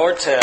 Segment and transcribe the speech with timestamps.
[0.00, 0.40] Lord to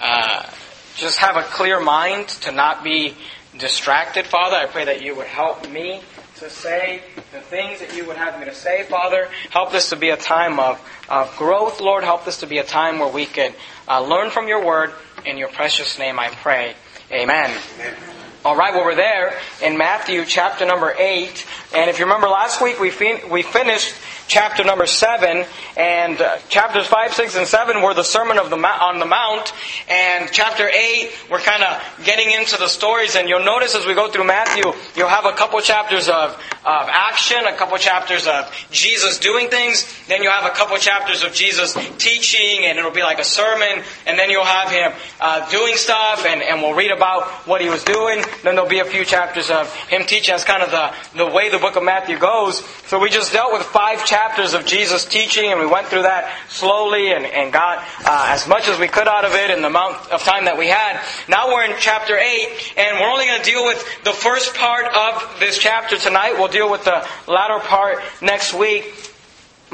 [0.00, 0.50] uh,
[0.96, 3.14] just have a clear mind, to not be
[3.58, 4.56] distracted, Father.
[4.56, 6.00] I pray that you would help me
[6.36, 9.28] to say the things that you would have me to say, Father.
[9.50, 10.80] Help this to be a time of,
[11.10, 12.02] of growth, Lord.
[12.02, 13.52] Help this to be a time where we can
[13.86, 14.94] uh, learn from your word.
[15.26, 16.74] In your precious name I pray.
[17.12, 17.50] Amen.
[17.74, 17.94] Amen.
[18.42, 21.46] All right, well, we're there in Matthew chapter number 8.
[21.74, 23.94] And if you remember last week, we, fin- we finished
[24.26, 25.44] chapter number 7,
[25.76, 29.52] and uh, chapters 5, 6, and 7 were the Sermon of the on the Mount,
[29.88, 33.94] and chapter 8, we're kind of getting into the stories, and you'll notice as we
[33.94, 34.64] go through Matthew,
[34.96, 36.32] you'll have a couple chapters of,
[36.64, 41.22] of action, a couple chapters of Jesus doing things, then you'll have a couple chapters
[41.22, 45.48] of Jesus teaching, and it'll be like a sermon, and then you'll have him uh,
[45.50, 48.84] doing stuff, and, and we'll read about what he was doing, then there'll be a
[48.84, 50.32] few chapters of him teaching.
[50.32, 52.64] That's kind of the, the way the book of Matthew goes.
[52.86, 56.02] So we just dealt with five chapters chapters of Jesus' teaching, and we went through
[56.02, 59.60] that slowly and, and got uh, as much as we could out of it in
[59.60, 61.02] the amount of time that we had.
[61.28, 64.86] Now we're in chapter 8, and we're only going to deal with the first part
[64.86, 66.34] of this chapter tonight.
[66.38, 69.13] We'll deal with the latter part next week.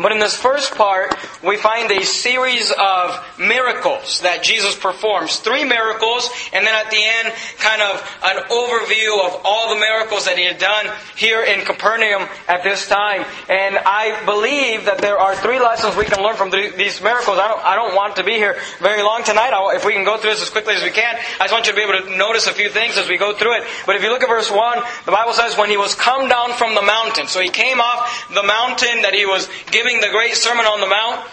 [0.00, 5.36] But in this first part, we find a series of miracles that Jesus performs.
[5.38, 10.24] Three miracles, and then at the end, kind of an overview of all the miracles
[10.24, 13.24] that he had done here in Capernaum at this time.
[13.48, 17.38] And I believe that there are three lessons we can learn from these miracles.
[17.38, 19.50] I don't, I don't want to be here very long tonight.
[19.74, 21.72] If we can go through this as quickly as we can, I just want you
[21.72, 23.64] to be able to notice a few things as we go through it.
[23.86, 26.52] But if you look at verse 1, the Bible says, when he was come down
[26.54, 27.26] from the mountain.
[27.26, 30.80] So he came off the mountain that he was giving giving the great Sermon on
[30.80, 31.26] the Mount,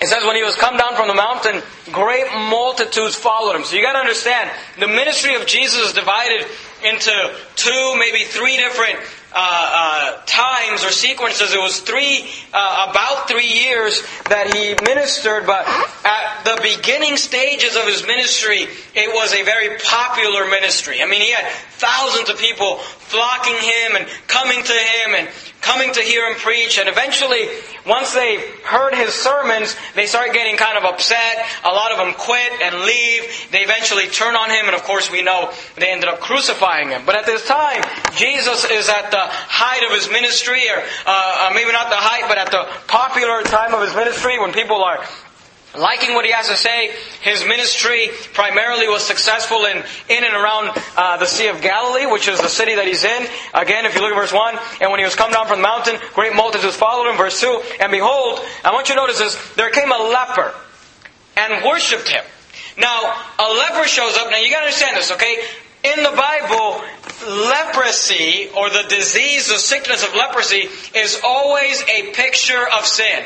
[0.00, 3.64] it says when he was come down from the mountain, great multitudes followed him.
[3.64, 6.46] So you got to understand, the ministry of Jesus is divided
[6.84, 7.12] into
[7.56, 9.00] two, maybe three different
[9.32, 11.52] uh, uh, times or sequences.
[11.52, 15.64] It was three, uh, about three years that he ministered, but
[16.04, 21.02] at the beginning stages of his ministry, it was a very popular ministry.
[21.02, 25.28] I mean, he had thousands of people flocking him and coming to him and
[25.60, 26.78] coming to hear him preach.
[26.78, 27.48] And eventually,
[27.86, 31.44] once they heard his sermons, they start getting kind of upset.
[31.64, 33.48] A lot of them quit and leave.
[33.50, 37.02] They eventually turn on him, and of course, we know they ended up crucifying him.
[37.04, 37.82] But at this time,
[38.16, 42.24] Jesus is at the height of his ministry, or uh, uh maybe not the height,
[42.28, 45.00] but at the popular time of his ministry when people are
[45.78, 46.90] liking what he has to say.
[47.22, 49.78] His ministry primarily was successful in,
[50.08, 53.26] in and around uh, the Sea of Galilee, which is the city that he's in.
[53.54, 55.62] Again, if you look at verse 1, and when he was come down from the
[55.62, 57.16] mountain, great multitudes followed him.
[57.16, 60.54] Verse 2, and behold, I want you to notice this, there came a leper
[61.36, 62.24] and worshipped him.
[62.78, 64.30] Now, a leper shows up.
[64.30, 65.36] Now, you gotta understand this, okay?
[65.84, 66.82] In the Bible,
[67.26, 73.24] leprosy, or the disease, the sickness of leprosy, is always a picture of sin.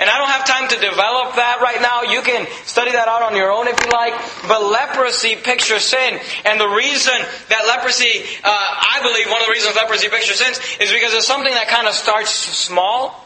[0.00, 2.02] And I don't have time to develop that right now.
[2.02, 4.14] You can study that out on your own if you like.
[4.48, 6.18] But leprosy pictures sin.
[6.44, 7.14] And the reason
[7.48, 11.26] that leprosy, uh, I believe one of the reasons leprosy pictures sin is because it's
[11.26, 13.24] something that kind of starts small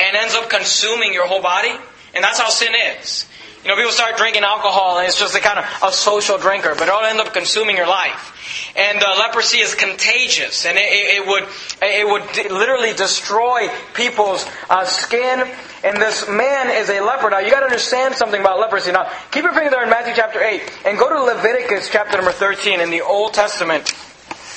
[0.00, 1.72] and ends up consuming your whole body.
[2.14, 3.29] And that's how sin is.
[3.62, 6.74] You know, people start drinking alcohol and it's just a kind of a social drinker,
[6.78, 8.72] but it'll end up consuming your life.
[8.74, 11.44] And uh, leprosy is contagious, and it, it, would
[11.82, 15.46] it would literally destroy people's uh, skin.
[15.84, 17.30] And this man is a leper.
[17.30, 18.92] Now you got to understand something about leprosy.
[18.92, 22.32] Now keep your finger there in Matthew chapter eight, and go to Leviticus chapter number
[22.32, 23.92] thirteen in the Old Testament.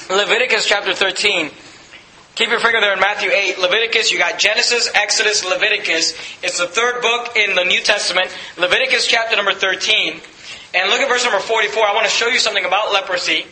[0.10, 1.52] Leviticus chapter thirteen.
[2.36, 4.12] Keep your finger there in Matthew 8, Leviticus.
[4.12, 6.14] You got Genesis, Exodus, Leviticus.
[6.42, 8.36] It's the third book in the New Testament.
[8.58, 10.20] Leviticus chapter number 13.
[10.74, 11.86] And look at verse number 44.
[11.86, 13.46] I want to show you something about leprosy.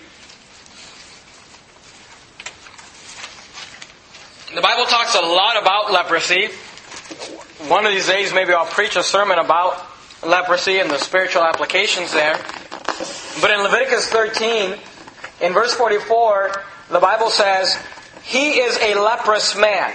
[4.56, 6.48] The Bible talks a lot about leprosy.
[7.70, 9.86] One of these days, maybe I'll preach a sermon about
[10.26, 12.34] leprosy and the spiritual applications there.
[13.42, 14.76] But in Leviticus 13,
[15.42, 17.78] in verse 44, the Bible says,
[18.24, 19.94] he is a leprous man.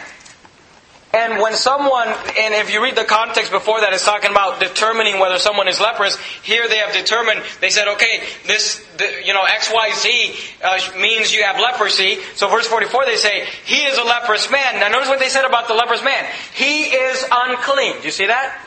[1.16, 5.18] And when someone, and if you read the context before that, it's talking about determining
[5.18, 6.18] whether someone is leprous.
[6.42, 10.78] Here they have determined, they said, okay, this, the, you know, X, Y, Z uh,
[11.00, 12.18] means you have leprosy.
[12.34, 14.78] So verse 44 they say, he is a leprous man.
[14.80, 16.26] Now notice what they said about the leprous man.
[16.54, 18.00] He is unclean.
[18.00, 18.60] Do you see that?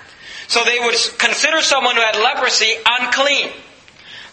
[0.47, 3.51] So they would consider someone who had leprosy unclean.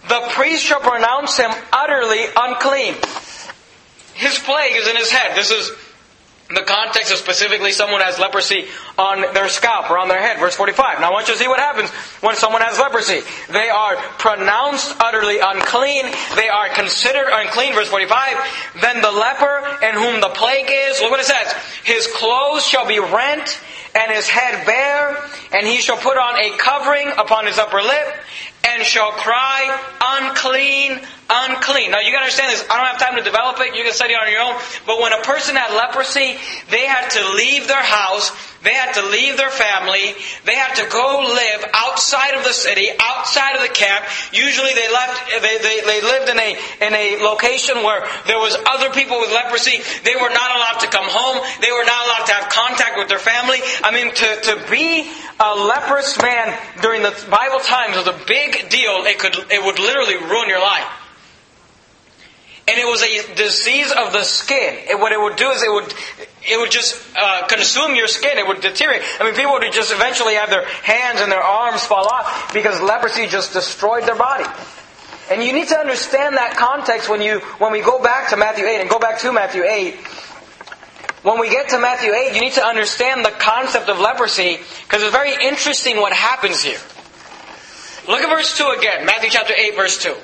[0.08, 2.94] The priest shall pronounce him utterly unclean.
[4.16, 5.36] His plague is in his head.
[5.36, 5.70] This is
[6.48, 8.66] the context of specifically someone has leprosy
[8.96, 10.38] on their scalp or on their head.
[10.38, 11.00] Verse 45.
[11.00, 11.90] Now I want you to see what happens
[12.22, 13.20] when someone has leprosy.
[13.50, 16.04] They are pronounced utterly unclean.
[16.36, 17.74] They are considered unclean.
[17.74, 18.80] Verse 45.
[18.80, 21.52] Then the leper in whom the plague is, look what it says.
[21.84, 23.60] His clothes shall be rent
[23.96, 25.16] and his head bare,
[25.52, 28.14] and he shall put on a covering upon his upper lip,
[28.62, 29.80] and shall cry,
[30.20, 31.90] unclean, unclean.
[31.90, 32.64] Now you gotta understand this.
[32.70, 33.74] I don't have time to develop it.
[33.74, 34.54] You can study on your own.
[34.86, 36.38] But when a person had leprosy,
[36.70, 38.30] they had to leave their house.
[38.62, 40.14] They had to leave their family.
[40.44, 44.04] They had to go live outside of the city, outside of the camp.
[44.32, 46.50] Usually they left, they, they, they lived in a,
[46.82, 49.78] in a location where there was other people with leprosy.
[50.02, 51.46] They were not allowed to come home.
[51.60, 53.58] They were not allowed to have contact with their family.
[53.82, 56.50] I mean, to, to be a leprous man
[56.82, 59.06] during the Bible times was a big deal.
[59.06, 61.05] It could, it would literally ruin your life
[62.68, 64.98] and it was a disease of the skin.
[64.98, 65.94] What it would do is it would
[66.48, 68.38] it would just uh, consume your skin.
[68.38, 69.02] It would deteriorate.
[69.20, 72.80] I mean, people would just eventually have their hands and their arms fall off because
[72.80, 74.44] leprosy just destroyed their body.
[75.30, 78.64] And you need to understand that context when you when we go back to Matthew
[78.66, 79.96] eight and go back to Matthew eight.
[81.22, 85.02] When we get to Matthew 8, you need to understand the concept of leprosy because
[85.02, 86.78] it's very interesting what happens here.
[88.06, 90.14] Look at verse 2 again, Matthew chapter 8, verse 2.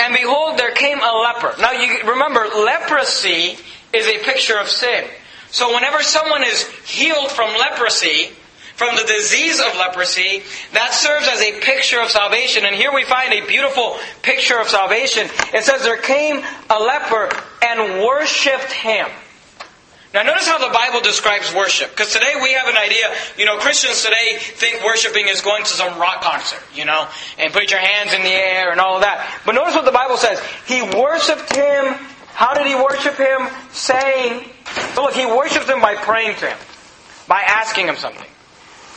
[0.00, 1.54] And behold, there came a leper.
[1.60, 3.58] Now you remember, leprosy
[3.92, 5.04] is a picture of sin.
[5.50, 8.30] So whenever someone is healed from leprosy,
[8.76, 10.42] from the disease of leprosy,
[10.72, 12.64] that serves as a picture of salvation.
[12.64, 15.28] And here we find a beautiful picture of salvation.
[15.52, 17.28] It says, There came a leper
[17.62, 19.06] and worshipped him.
[20.12, 21.90] Now notice how the Bible describes worship.
[21.90, 25.68] Because today we have an idea, you know, Christians today think worshiping is going to
[25.68, 27.06] some rock concert, you know,
[27.38, 29.40] and put your hands in the air and all of that.
[29.46, 30.42] But notice what the Bible says.
[30.66, 31.94] He worshipped him.
[32.34, 33.48] How did he worship him?
[33.70, 34.50] Saying,
[34.94, 36.58] so look, he worshipped him by praying to him.
[37.28, 38.26] By asking him something.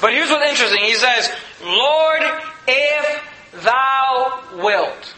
[0.01, 0.83] But here's what's interesting.
[0.83, 1.31] He says,
[1.63, 2.23] Lord,
[2.67, 3.23] if
[3.63, 5.13] thou wilt.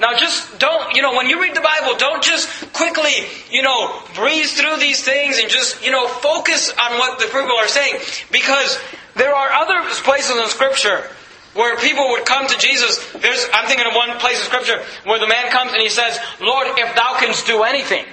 [0.00, 4.02] Now just don't, you know, when you read the Bible, don't just quickly, you know,
[4.14, 8.00] breeze through these things and just, you know, focus on what the people are saying.
[8.32, 8.78] Because
[9.14, 11.08] there are other places in Scripture
[11.54, 12.98] where people would come to Jesus.
[13.12, 16.18] There's, I'm thinking of one place in Scripture where the man comes and he says,
[16.40, 18.04] Lord, if thou canst do anything,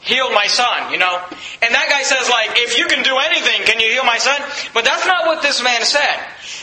[0.00, 1.20] heal my son, you know?
[1.62, 4.40] And that guy says, like, if you can do anything, can you heal my son?
[4.72, 6.18] But that's not what this man said.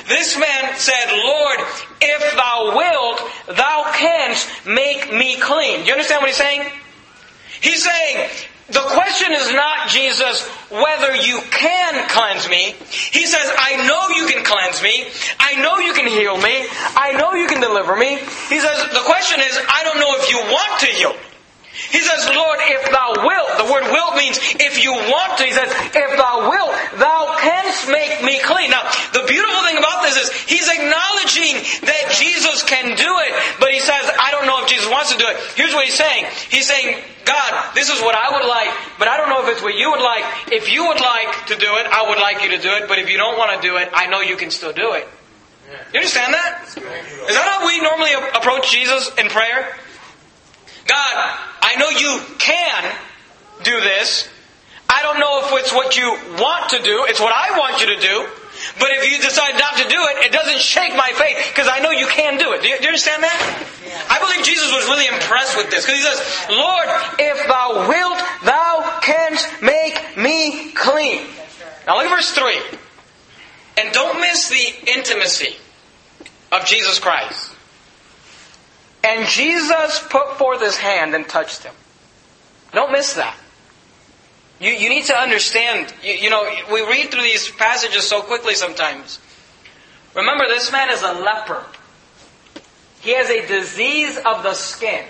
[0.07, 1.59] This man said, Lord,
[2.01, 5.81] if thou wilt, thou canst make me clean.
[5.81, 6.65] Do you understand what he's saying?
[7.61, 8.29] He's saying,
[8.69, 12.75] the question is not, Jesus, whether you can cleanse me.
[12.89, 15.07] He says, I know you can cleanse me.
[15.39, 16.67] I know you can heal me.
[16.95, 18.17] I know you can deliver me.
[18.49, 21.15] He says, the question is, I don't know if you want to heal
[21.77, 25.43] he says, Lord, if thou wilt, the word wilt means if you want to.
[25.45, 28.73] He says, if thou wilt, thou canst make me clean.
[28.73, 28.81] Now,
[29.13, 33.31] the beautiful thing about this is he's acknowledging that Jesus can do it,
[33.61, 35.37] but he says, I don't know if Jesus wants to do it.
[35.55, 36.25] Here's what he's saying.
[36.49, 39.61] He's saying, God, this is what I would like, but I don't know if it's
[39.61, 40.25] what you would like.
[40.51, 42.99] If you would like to do it, I would like you to do it, but
[42.99, 45.07] if you don't want to do it, I know you can still do it.
[45.93, 46.63] You understand that?
[46.67, 49.75] Is that how we normally approach Jesus in prayer?
[50.87, 52.95] God, I know you can
[53.63, 54.29] do this.
[54.87, 56.07] I don't know if it's what you
[56.39, 57.03] want to do.
[57.11, 58.25] It's what I want you to do.
[58.79, 61.79] But if you decide not to do it, it doesn't shake my faith because I
[61.79, 62.61] know you can do it.
[62.61, 63.67] Do you, do you understand that?
[64.09, 66.23] I believe Jesus was really impressed with this because he says,
[66.55, 66.87] Lord,
[67.19, 71.27] if thou wilt, thou canst make me clean.
[71.85, 72.79] Now look at verse 3.
[73.83, 75.55] And don't miss the intimacy
[76.53, 77.56] of Jesus Christ.
[79.03, 81.73] And Jesus put forth his hand and touched him.
[82.73, 83.37] Don't miss that.
[84.59, 88.55] You, you need to understand, you, you know, we read through these passages so quickly
[88.55, 89.19] sometimes.
[90.15, 91.63] Remember, this man is a leper.
[93.01, 95.05] He has a disease of the skin,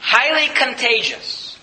[0.00, 1.58] highly contagious.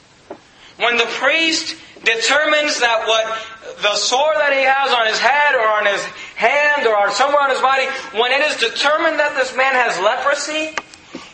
[0.78, 5.68] When the priest determines that what the sore that he has on his head or
[5.68, 6.04] on his
[6.36, 7.86] hand or somewhere on his body,
[8.18, 10.76] when it is determined that this man has leprosy,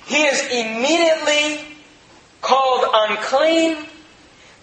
[0.09, 1.63] he is immediately
[2.41, 3.77] called unclean.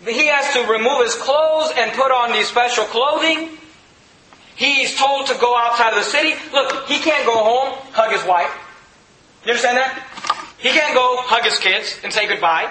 [0.05, 3.51] He has to remove his clothes and put on these special clothing.
[4.57, 6.35] He's told to go outside of the city.
[6.53, 8.51] Look, he can't go home, hug his wife.
[9.45, 10.03] You understand that?
[10.59, 12.69] He can't go hug his kids and say goodbye.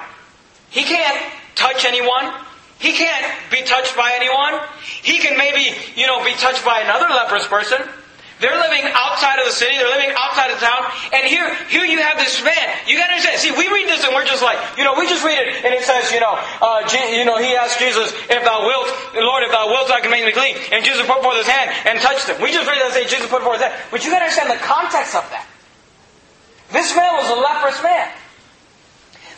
[0.69, 2.33] He can't touch anyone.
[2.79, 4.59] He can't be touched by anyone.
[5.01, 7.81] He can maybe, you know, be touched by another leprous person.
[8.43, 9.79] They're living outside of the city.
[9.79, 10.83] They're living outside of town.
[11.15, 12.67] And here, here you have this man.
[12.83, 13.39] You gotta understand.
[13.39, 15.71] See, we read this and we're just like, you know, we just read it and
[15.71, 16.83] it says, you know, uh,
[17.15, 20.27] you know, he asked Jesus, if thou wilt, Lord, if thou wilt, I can make
[20.27, 20.59] me clean.
[20.75, 22.41] And Jesus put forth his hand and touched him.
[22.43, 23.79] We just read that and say, Jesus put forth his hand.
[23.87, 25.47] But you gotta understand the context of that.
[26.75, 28.11] This man was a leprous man.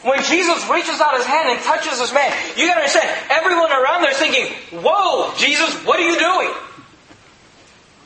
[0.09, 4.01] when Jesus reaches out his hand and touches this man, you gotta understand, everyone around
[4.01, 4.49] there is thinking,
[4.81, 6.49] Whoa, Jesus, what are you doing?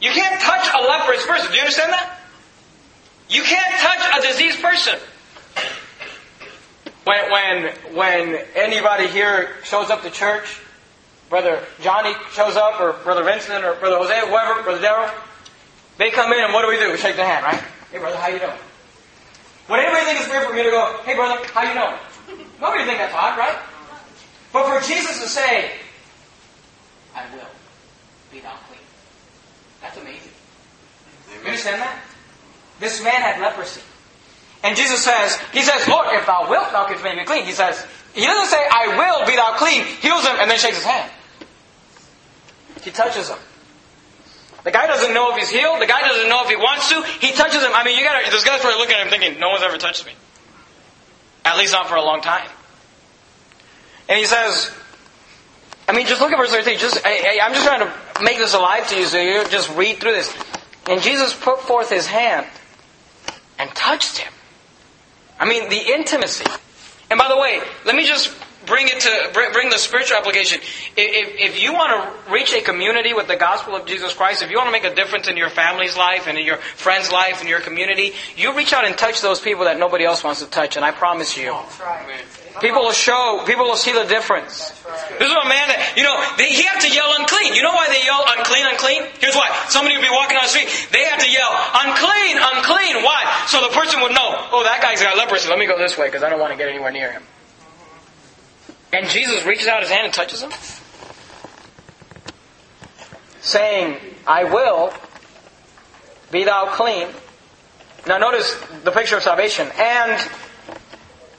[0.02, 1.50] You can't touch a leprous person.
[1.50, 2.20] Do you understand that?
[3.30, 5.00] You can't touch a diseased person.
[7.04, 10.60] When, when, when anybody here shows up to church,
[11.30, 15.14] Brother Johnny shows up, or Brother Vincent, or Brother Jose, whoever, Brother Daryl,
[15.98, 16.92] they come in and what do we do?
[16.92, 17.64] We shake their hand, right?
[17.92, 18.58] Hey brother, how you doing?
[19.70, 22.50] Would anybody think it's weird for me to go, hey brother, how you doing?
[22.60, 23.58] Nobody think that's odd, right?
[24.52, 25.72] But for Jesus to say,
[27.16, 27.48] I will
[28.32, 28.58] be thou.
[29.82, 30.32] That's amazing.
[31.42, 32.02] You understand that?
[32.80, 33.82] This man had leprosy.
[34.64, 37.46] And Jesus says, He says, Lord, if thou wilt, thou canst make me clean.
[37.46, 40.78] He says, He doesn't say, I will be thou clean, heals him, and then shakes
[40.78, 41.12] his hand.
[42.84, 43.38] He touches him.
[44.64, 45.82] The guy doesn't know if he's healed.
[45.82, 47.02] The guy doesn't know if he wants to.
[47.20, 47.72] He touches him.
[47.74, 50.06] I mean, you gotta, this guy's probably looking at him thinking, no one's ever touched
[50.06, 50.14] me.
[51.44, 52.48] At least not for a long time.
[54.08, 54.72] And he says,
[55.88, 56.78] I mean, just look at verse 13.
[56.78, 60.00] Just, I, I'm just trying to make this alive to you so you just read
[60.00, 60.34] through this.
[60.88, 62.48] And Jesus put forth his hand
[63.60, 64.32] and touched him.
[65.40, 66.46] I mean, the intimacy.
[67.10, 68.36] And by the way, let me just
[68.66, 70.60] bring it to bring the spiritual application.
[70.96, 74.52] If, if you want to reach a community with the gospel of Jesus Christ, if
[74.52, 77.42] you want to make a difference in your family's life and in your friend's life
[77.42, 80.48] and your community, you reach out and touch those people that nobody else wants to
[80.48, 80.76] touch.
[80.76, 81.56] And I promise you,
[82.60, 84.70] people will show, people will see the difference.
[85.16, 87.56] This is a man that you know they, he had to yell unclean.
[87.56, 89.08] You know why they yell unclean, unclean?
[89.24, 89.48] Here's why.
[89.70, 91.52] Somebody would be walking on the street, they had to yell
[91.88, 93.06] unclean, unclean.
[93.06, 93.24] Why?
[93.48, 94.52] So the person would know.
[94.52, 95.48] Oh, that guy's got leprosy.
[95.48, 97.24] Let me go this way because I don't want to get anywhere near him.
[98.92, 100.52] And Jesus reaches out his hand and touches him,
[103.40, 104.94] saying, I will
[106.32, 107.08] be thou clean.
[108.08, 108.54] Now notice
[108.84, 109.70] the picture of salvation.
[109.78, 110.20] And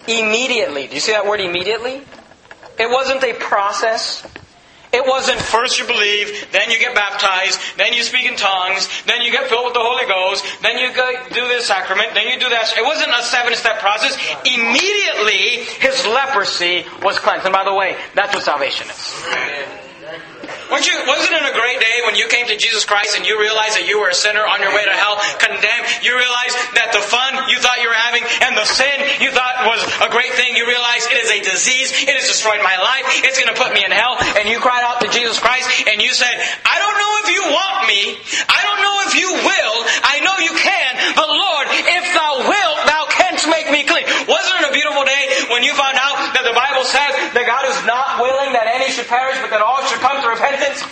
[0.07, 2.03] immediately, do you see that word immediately?
[2.79, 4.27] It wasn't a process.
[4.93, 9.23] It wasn't first you believe, then you get baptized, then you speak in tongues, then
[9.23, 12.51] you get filled with the Holy Ghost, then you do this sacrament, then you do
[12.51, 12.75] that.
[12.77, 14.19] It wasn't a seven step process.
[14.45, 17.47] Immediately, his leprosy was cleansed.
[17.47, 19.82] And by the way, that's what salvation is.
[20.73, 23.37] Weren't you, wasn't it a great day when you came to Jesus Christ and you
[23.37, 25.85] realized that you were a sinner on your way to hell, condemned?
[26.01, 29.69] You realized that the fun you thought you were having and the sin you thought
[29.69, 33.05] was a great thing, you realized it is a disease, it has destroyed my life,
[33.21, 36.01] it's going to put me in hell, and you cried out to Jesus Christ and
[36.01, 36.33] you said,
[36.65, 38.03] I don't know if you want me,
[38.49, 39.77] I don't know if you will,
[40.09, 44.09] I know you can, but Lord, if thou wilt, thou canst make me clean.
[44.25, 46.02] Wasn't it a beautiful day when you found out
[46.53, 49.81] the Bible says that God is not willing that any should perish, but that all
[49.89, 50.85] should come to repentance?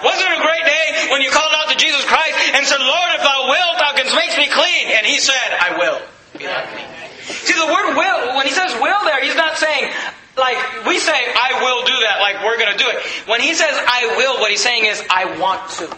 [0.00, 3.10] Wasn't it a great day when you called out to Jesus Christ and said, Lord,
[3.12, 4.96] if thou wilt, thou canst make me clean?
[4.96, 6.00] And he said, I will
[6.40, 6.88] be thou clean.
[7.28, 9.92] See, the word will, when he says will there, he's not saying,
[10.40, 10.56] like,
[10.88, 13.28] we say, I will do that, like we're going to do it.
[13.28, 15.92] When he says, I will, what he's saying is, I want to.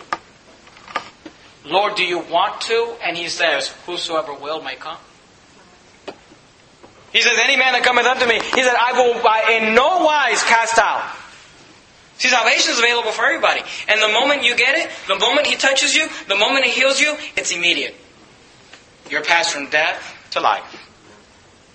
[1.65, 2.95] Lord, do you want to?
[3.03, 4.99] And he says, Whosoever will may come.
[7.13, 10.05] He says, Any man that cometh unto me, he said, I will by in no
[10.05, 11.17] wise cast out.
[12.19, 13.61] See, salvation is available for everybody.
[13.89, 17.01] And the moment you get it, the moment He touches you, the moment He heals
[17.01, 17.95] you, it's immediate.
[19.11, 20.65] You're passed from death to life.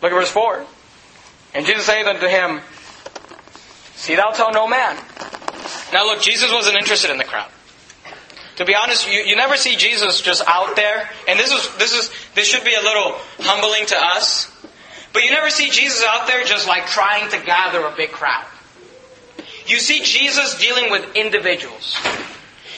[0.01, 0.65] Look at verse 4.
[1.53, 2.61] And Jesus saith unto him,
[3.95, 4.97] See thou tell no man.
[5.93, 7.51] Now look, Jesus wasn't interested in the crowd.
[8.55, 11.93] To be honest, you, you never see Jesus just out there, and this is this
[11.93, 14.51] is this should be a little humbling to us.
[15.13, 18.45] But you never see Jesus out there just like trying to gather a big crowd.
[19.67, 21.97] You see Jesus dealing with individuals.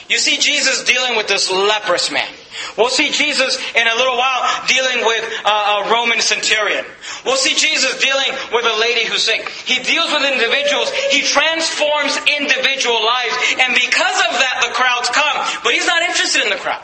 [0.08, 2.28] You see Jesus dealing with this leprous man.
[2.76, 6.84] We'll see Jesus in a little while dealing with uh, a Roman centurion.
[7.24, 9.48] We'll see Jesus dealing with a lady who's sick.
[9.64, 10.90] He deals with individuals.
[11.10, 13.34] He transforms individual lives.
[13.58, 15.60] And because of that, the crowds come.
[15.64, 16.82] But he's not interested in the crowd.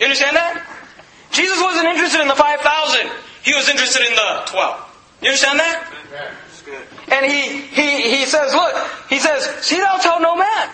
[0.00, 0.60] You understand that?
[1.30, 3.10] Jesus wasn't interested in the 5,000.
[3.46, 5.22] He was interested in the 12.
[5.22, 5.86] You understand that?
[7.14, 8.74] And he, he, he says, look,
[9.06, 10.66] he says, see thou tell no man.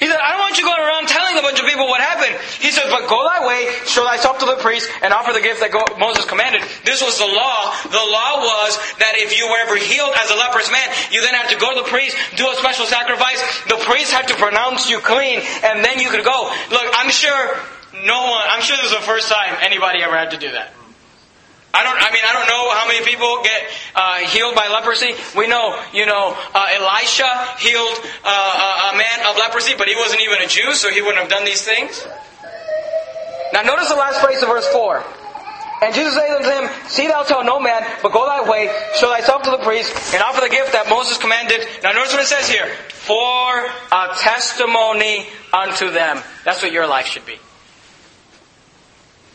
[0.00, 2.32] He said, I don't want you going around telling a bunch of people what happened.
[2.64, 5.60] He said, but go thy way, show thyself to the priest, and offer the gift
[5.60, 5.68] that
[6.00, 6.64] Moses commanded.
[6.88, 7.76] This was the law.
[7.84, 11.36] The law was that if you were ever healed as a leprous man, you then
[11.36, 13.42] had to go to the priest, do a special sacrifice.
[13.68, 16.48] The priest had to pronounce you clean, and then you could go.
[16.72, 17.36] Look, I'm sure
[18.00, 20.77] no one, I'm sure this is the first time anybody ever had to do that.
[21.74, 21.96] I don't.
[22.00, 23.62] I mean, I don't know how many people get
[23.94, 25.12] uh, healed by leprosy.
[25.36, 30.22] We know, you know, uh, Elisha healed uh, a man of leprosy, but he wasn't
[30.22, 32.06] even a Jew, so he wouldn't have done these things.
[33.52, 35.04] Now, notice the last phrase of verse four.
[35.80, 39.14] And Jesus said unto him, See thou tell no man, but go thy way, show
[39.14, 41.60] thyself to the priest, and offer the gift that Moses commanded.
[41.84, 42.66] Now notice what it says here.
[42.66, 46.20] For a testimony unto them.
[46.44, 47.36] That's what your life should be.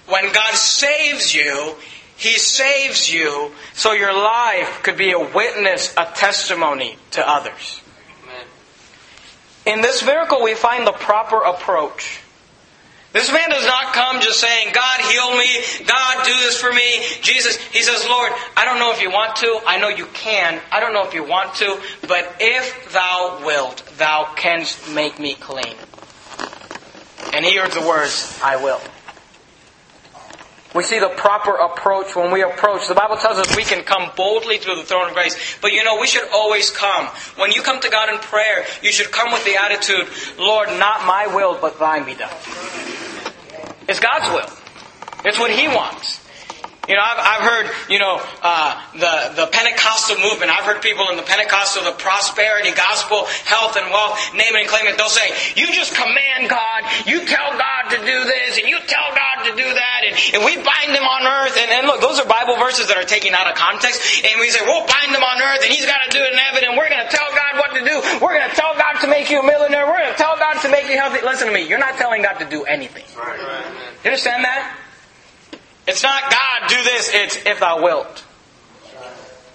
[0.07, 1.75] When God saves you,
[2.23, 7.81] He saves you so your life could be a witness, a testimony to others.
[9.65, 12.21] In this miracle, we find the proper approach.
[13.11, 17.01] This man does not come just saying, God heal me, God do this for me,
[17.21, 17.57] Jesus.
[17.57, 20.79] He says, Lord, I don't know if you want to, I know you can, I
[20.79, 21.77] don't know if you want to,
[22.07, 25.75] but if thou wilt, thou canst make me clean.
[27.33, 28.79] And he hears the words, I will.
[30.73, 32.87] We see the proper approach when we approach.
[32.87, 35.57] The Bible tells us we can come boldly through the throne of grace.
[35.61, 37.07] But you know, we should always come.
[37.37, 40.07] When you come to God in prayer, you should come with the attitude,
[40.39, 42.33] Lord, not my will, but thine be done.
[43.87, 44.49] It's God's will.
[45.25, 46.23] It's what He wants.
[46.87, 50.51] You know, I've, I've heard, you know, uh, the, the Pentecostal movement.
[50.51, 54.67] I've heard people in the Pentecostal, the prosperity, gospel, health, and wealth, name it and
[54.67, 54.97] claim it.
[54.97, 59.09] They'll say, you just command God, you tell God to do this, and you tell
[59.11, 61.57] God to do that, and, and we bind him on earth.
[61.57, 63.99] And, and look, those are Bible verses that are taken out of context.
[64.23, 66.39] And we say, we'll bind him on earth, and he's got to do it in
[66.39, 67.95] heaven, and we're going to tell God what to do.
[68.23, 69.85] We're going to tell God to make you a millionaire.
[69.85, 71.19] We're going to tell God to make you healthy.
[71.25, 73.03] Listen to me, you're not telling God to do anything.
[73.13, 74.77] You understand that?
[75.87, 78.23] It's not God, do this, it's if thou wilt.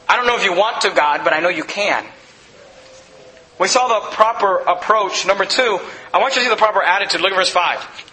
[0.09, 2.05] I don't know if you want to, God, but I know you can.
[3.59, 5.27] We saw the proper approach.
[5.27, 5.81] Number two,
[6.15, 7.21] I want you to see the proper attitude.
[7.21, 8.08] Look at verse 5.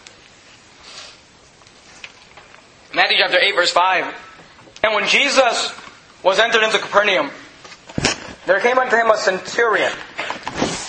[2.96, 4.16] Matthew chapter 8, verse 5.
[4.84, 5.74] And when Jesus
[6.24, 7.30] was entered into Capernaum,
[8.46, 9.92] there came unto him a centurion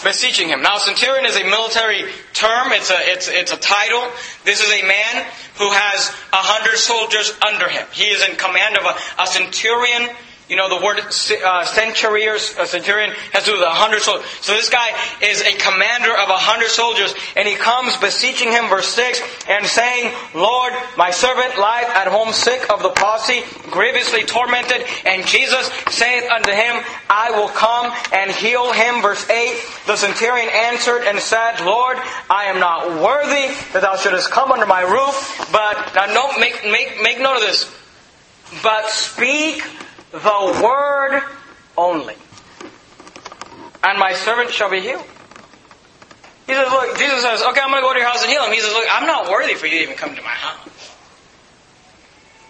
[0.04, 0.62] beseeching him.
[0.62, 2.70] Now, centurion is a military term.
[2.70, 4.06] It's a, it's, it's a title.
[4.44, 5.26] This is a man
[5.58, 7.84] who has a hundred soldiers under him.
[7.92, 10.08] He is in command of a, a centurion
[10.48, 14.30] you know, the word uh, centuriers, a centurion has to do with a hundred soldiers.
[14.42, 18.68] So this guy is a commander of a hundred soldiers, and he comes beseeching him,
[18.68, 24.22] verse 6, and saying, Lord, my servant lieth at home sick of the palsy, grievously
[24.22, 24.86] tormented.
[25.04, 26.78] And Jesus saith unto him,
[27.10, 29.02] I will come and heal him.
[29.02, 29.50] Verse 8,
[29.86, 31.98] the centurion answered and said, Lord,
[32.30, 36.62] I am not worthy that thou shouldest come under my roof, but, now note, make,
[36.70, 37.66] make, make note of this,
[38.62, 39.64] but speak
[40.12, 41.22] the word
[41.76, 42.14] only.
[43.82, 45.06] And my servant shall be healed.
[46.46, 48.44] He says, look, Jesus says, okay, I'm going to go to your house and heal
[48.44, 48.52] him.
[48.52, 50.68] He says, look, I'm not worthy for you to even come to my house.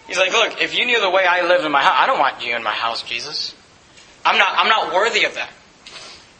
[0.07, 2.19] He's like, look, if you knew the way I lived in my house, I don't
[2.19, 3.55] want you in my house, Jesus.
[4.23, 5.49] I'm not, I'm not worthy of that.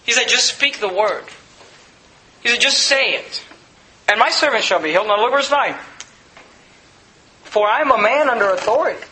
[0.05, 1.25] He said, just speak the word.
[2.41, 3.43] He said, just say it.
[4.07, 5.07] And my servant shall be healed.
[5.07, 5.75] Now look verse 9.
[7.43, 9.03] For I am a man under authority.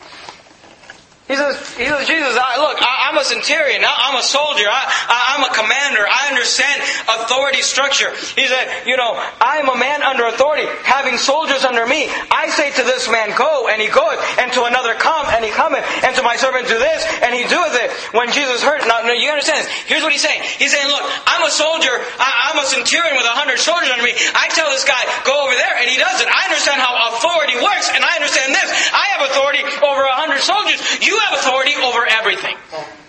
[1.26, 3.82] He says, he says Jesus, I, look, I, am a centurion.
[3.82, 4.70] I, am a soldier.
[4.70, 6.06] I, am a commander.
[6.06, 6.86] I understand
[7.18, 8.14] authority structure.
[8.38, 12.06] He said, you know, I am a man under authority, having soldiers under me.
[12.30, 15.50] I say to this man, go, and he goeth, and to another, come, and he
[15.50, 17.90] cometh, and to my servant, do this, and he doeth it.
[18.14, 19.70] When Jesus heard, now, now you understand this.
[19.90, 20.46] Here's what he's saying.
[20.62, 22.06] He's saying, look, I'm a soldier.
[22.22, 24.14] I, I'm a centurion with a hundred soldiers under me.
[24.14, 26.30] I tell this guy, go over there, and he does it.
[26.30, 28.70] I understand how authority works, and I understand this.
[28.94, 30.78] I have authority over a hundred soldiers.
[31.02, 32.56] You you have authority over everything.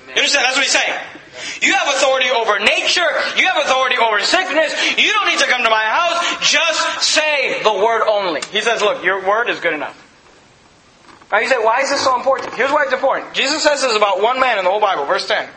[0.06, 0.44] You understand?
[0.46, 0.94] That's what he's saying.
[1.60, 3.10] You have authority over nature.
[3.36, 4.72] You have authority over sickness.
[4.96, 6.50] You don't need to come to my house.
[6.50, 8.40] Just say the word only.
[8.52, 10.02] He says, look, your word is good enough.
[11.32, 12.54] Now you say, why is this so important?
[12.54, 13.34] Here's why it's important.
[13.34, 15.48] Jesus says this about one man in the whole Bible, verse 10.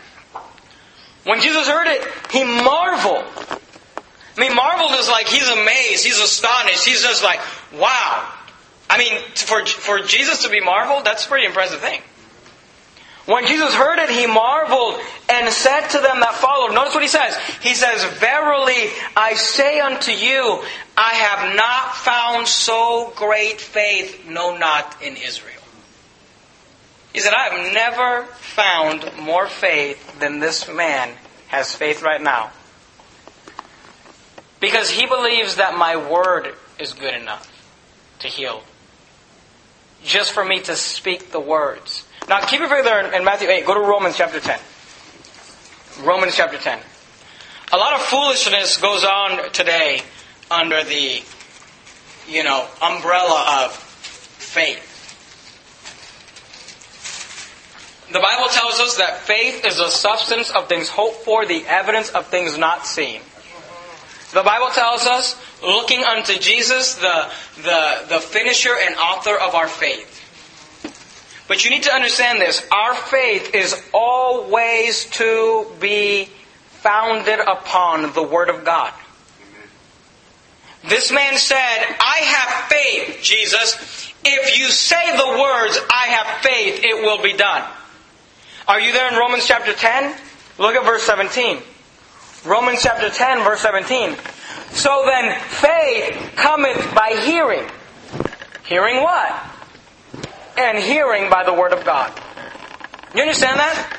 [1.25, 3.25] When Jesus heard it, he marveled.
[4.35, 7.39] I mean, marveled is like he's amazed, he's astonished, he's just like,
[7.73, 8.33] wow.
[8.89, 12.01] I mean, for, for Jesus to be marveled, that's a pretty impressive thing.
[13.29, 16.73] When Jesus heard it, he marveled and said to them that followed.
[16.73, 17.37] Notice what he says.
[17.61, 20.63] He says, Verily I say unto you,
[20.97, 25.61] I have not found so great faith, no, not in Israel.
[27.13, 31.15] He said, I have never found more faith than this man
[31.49, 32.49] has faith right now.
[34.59, 37.47] Because he believes that my word is good enough
[38.21, 38.63] to heal.
[40.03, 42.05] Just for me to speak the words.
[42.29, 43.65] Now, keep your finger there in Matthew 8.
[43.65, 44.59] Go to Romans chapter 10.
[46.03, 46.79] Romans chapter 10.
[47.73, 50.01] A lot of foolishness goes on today
[50.51, 51.23] under the,
[52.27, 54.85] you know, umbrella of faith.
[58.13, 62.09] The Bible tells us that faith is the substance of things hoped for, the evidence
[62.09, 63.21] of things not seen.
[64.33, 67.31] The Bible tells us, looking unto Jesus, the,
[67.63, 70.18] the, the finisher and author of our faith.
[71.49, 72.65] But you need to understand this.
[72.71, 76.29] Our faith is always to be
[76.67, 78.93] founded upon the Word of God.
[80.87, 84.13] This man said, I have faith, Jesus.
[84.23, 87.67] If you say the words, I have faith, it will be done.
[88.67, 90.15] Are you there in Romans chapter 10?
[90.59, 91.61] Look at verse 17.
[92.45, 94.15] Romans chapter 10, verse 17.
[94.69, 97.67] So then, faith cometh by hearing.
[98.65, 99.58] Hearing what?
[100.59, 102.11] And hearing by the Word of God.
[103.15, 103.95] You understand that?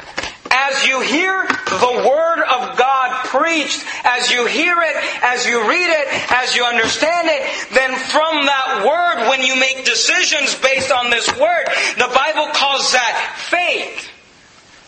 [0.52, 5.88] As you hear the Word of God preached, as you hear it, as you read
[5.88, 7.40] it, as you understand it,
[7.72, 11.64] then from that Word, when you make decisions based on this Word,
[11.96, 14.12] the Bible calls that faith.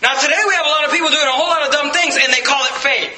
[0.03, 2.19] Now today we have a lot of people doing a whole lot of dumb things
[2.21, 3.17] and they call it faith.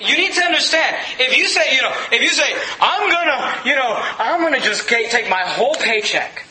[0.00, 0.96] You need to understand.
[1.20, 4.88] If you say, you know, if you say, I'm gonna, you know, I'm gonna just
[4.88, 6.41] take my whole paycheck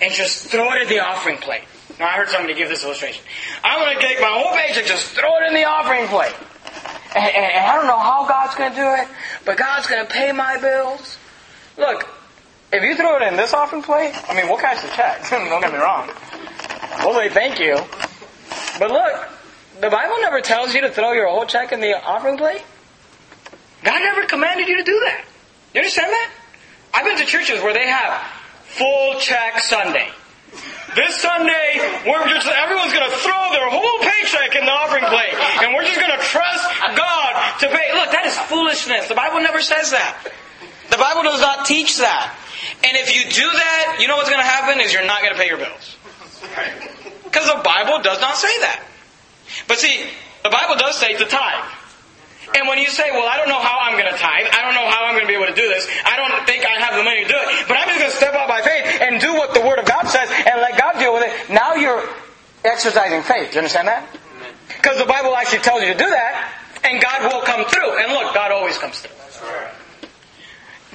[0.00, 1.62] and just throw it in the offering plate.
[1.98, 3.24] Now I heard somebody give this illustration.
[3.64, 6.34] I'm gonna take my whole paycheck, and just throw it in the offering plate.
[7.14, 9.08] And, and, and I don't know how God's gonna do it,
[9.44, 11.18] but God's gonna pay my bills.
[11.76, 12.08] Look,
[12.72, 15.28] if you throw it in this offering plate, I mean, we'll cash the check.
[15.30, 16.08] don't get me wrong.
[17.00, 17.76] We'll say thank you.
[18.78, 19.28] But look,
[19.80, 22.62] the Bible never tells you to throw your whole check in the offering plate.
[23.82, 25.24] God never commanded you to do that.
[25.74, 26.30] You understand that?
[26.94, 28.37] I've been to churches where they have
[28.76, 30.08] full check Sunday.
[30.94, 35.34] This Sunday, we're just everyone's going to throw their whole paycheck in the offering plate,
[35.62, 36.64] and we're just going to trust
[36.96, 37.92] God to pay.
[37.94, 39.08] Look, that is foolishness.
[39.08, 40.32] The Bible never says that.
[40.90, 42.34] The Bible does not teach that.
[42.84, 45.32] And if you do that, you know what's going to happen is you're not going
[45.32, 45.96] to pay your bills.
[47.24, 48.82] Because the Bible does not say that.
[49.68, 50.04] But see,
[50.42, 51.64] the Bible does say to tithe.
[52.54, 54.74] And when you say, well, I don't know how I'm going to tithe, I don't
[54.74, 56.96] know how I'm going to be able to do this, I don't think I have
[56.96, 59.20] the money to do it, but I'm just going to step out by faith and
[59.20, 61.50] do what the Word of God says and let God deal with it.
[61.52, 62.08] Now you're
[62.64, 63.50] exercising faith.
[63.50, 64.08] Do you understand that?
[64.68, 66.52] Because the Bible actually tells you to do that,
[66.84, 67.98] and God will come through.
[67.98, 69.16] And look, God always comes through.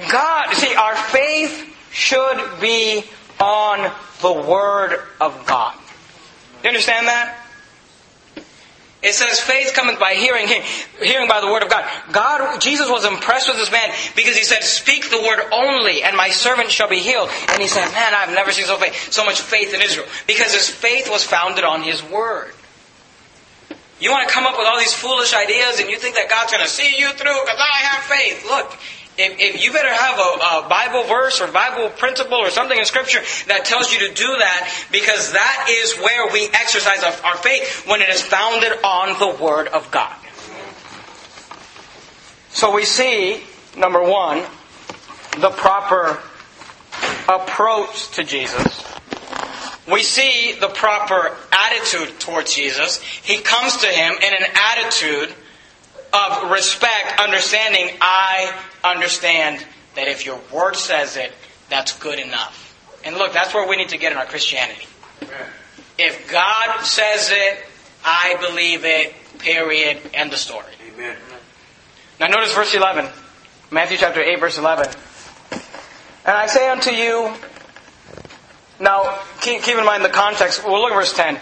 [0.10, 3.04] God, see, our faith should be
[3.40, 5.76] on the Word of God.
[6.64, 7.43] You understand that?
[9.04, 10.48] It says faith cometh by hearing,
[11.02, 11.84] hearing by the word of God.
[12.14, 16.16] God, Jesus was impressed with this man because he said, "Speak the word only, and
[16.16, 19.26] my servant shall be healed." And he said, "Man, I've never seen so faith, so
[19.26, 22.56] much faith in Israel because his faith was founded on His word."
[24.00, 26.52] You want to come up with all these foolish ideas, and you think that God's
[26.52, 28.46] going to see you through because I have faith.
[28.46, 28.78] Look,
[29.18, 32.86] if, if, you better have a, a, Bible verse or Bible principle or something in
[32.86, 37.84] Scripture that tells you to do that, because that is where we exercise our, faith
[37.88, 40.16] when it is founded on the Word of God.
[42.50, 43.44] So we see,
[43.78, 44.44] number one,
[45.40, 46.20] the proper
[47.28, 48.84] approach to Jesus.
[49.92, 53.02] We see the proper attitude towards Jesus.
[53.02, 55.36] He comes to him in an attitude
[56.14, 59.66] of respect, understanding, I understand
[59.96, 61.32] that if your word says it,
[61.70, 62.62] that's good enough.
[63.06, 64.88] And look, that's where we need to get in our Christianity.
[65.98, 67.66] If God says it,
[68.04, 70.66] I believe it, period, end of story.
[70.94, 71.16] Amen.
[72.20, 73.10] Now notice verse 11.
[73.72, 74.88] Matthew chapter 8, verse 11.
[76.26, 77.34] And I say unto you,
[78.80, 80.64] now keep, keep in mind the context.
[80.64, 81.40] We'll look at verse 10.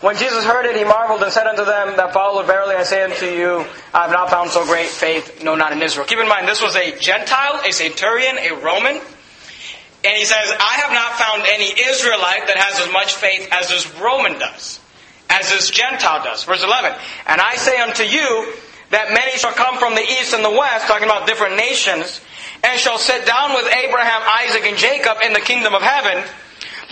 [0.00, 3.02] When Jesus heard it, he marveled and said unto them that followed, Verily I say
[3.02, 6.06] unto you, I have not found so great faith, no, not in Israel.
[6.06, 8.96] Keep in mind, this was a Gentile, a centurion, a Roman.
[8.96, 13.68] And he says, I have not found any Israelite that has as much faith as
[13.68, 14.80] this Roman does,
[15.28, 16.44] as this Gentile does.
[16.44, 16.92] Verse 11,
[17.26, 18.54] And I say unto you,
[18.90, 22.20] that many shall come from the east and the west, talking about different nations,
[22.62, 26.24] and shall sit down with Abraham, Isaac, and Jacob in the kingdom of heaven,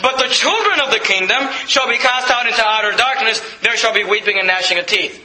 [0.03, 3.41] but the children of the kingdom shall be cast out into outer darkness.
[3.63, 5.25] There shall be weeping and gnashing of teeth.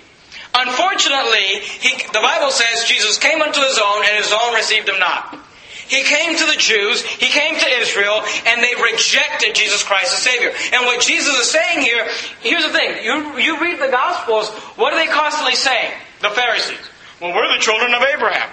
[0.56, 5.00] Unfortunately, he, the Bible says Jesus came unto his own and his own received him
[5.00, 5.40] not.
[5.88, 10.22] He came to the Jews, he came to Israel, and they rejected Jesus Christ as
[10.22, 10.52] Savior.
[10.74, 12.08] And what Jesus is saying here,
[12.40, 13.04] here's the thing.
[13.04, 15.92] You, you read the Gospels, what are they constantly saying?
[16.22, 16.80] The Pharisees.
[17.22, 18.50] Well, we're the children of Abraham.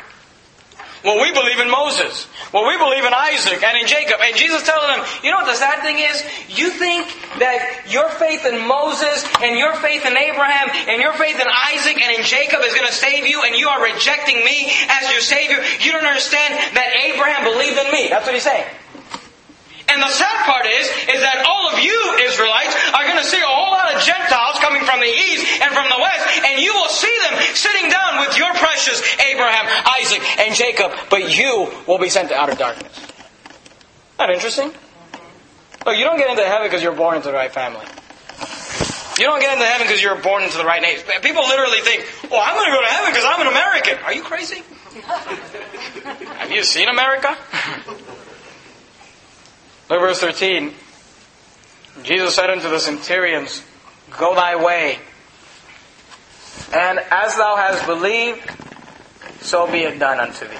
[1.04, 2.28] Well, we believe in Moses.
[2.52, 4.20] Well, we believe in Isaac and in Jacob.
[4.20, 6.22] And Jesus telling them, you know what the sad thing is?
[6.48, 7.08] You think
[7.38, 12.00] that your faith in Moses and your faith in Abraham and your faith in Isaac
[12.00, 15.20] and in Jacob is going to save you and you are rejecting me as your
[15.20, 15.64] Savior.
[15.80, 18.08] You don't understand that Abraham believed in me.
[18.10, 18.68] That's what he's saying.
[19.90, 23.40] And the sad part is, is that all of you Israelites are going to see
[23.40, 26.72] a whole lot of Gentiles coming from the east and from the west, and you
[26.72, 29.66] will see them sitting down with your precious Abraham,
[29.98, 32.94] Isaac, and Jacob, but you will be sent to outer darkness.
[34.18, 34.72] Not interesting?
[35.86, 37.86] Look, you don't get into heaven because you're born into the right family.
[39.18, 41.04] You don't get into heaven because you're born into the right nation.
[41.20, 44.14] People literally think, "Oh, I'm going to go to heaven because I'm an American." Are
[44.14, 44.62] you crazy?
[46.38, 47.36] Have you seen America?
[49.90, 50.72] Look, verse 13.
[52.04, 53.64] Jesus said unto the centurions,
[54.16, 55.00] Go thy way,
[56.72, 58.48] and as thou hast believed,
[59.40, 60.54] so be it done unto thee.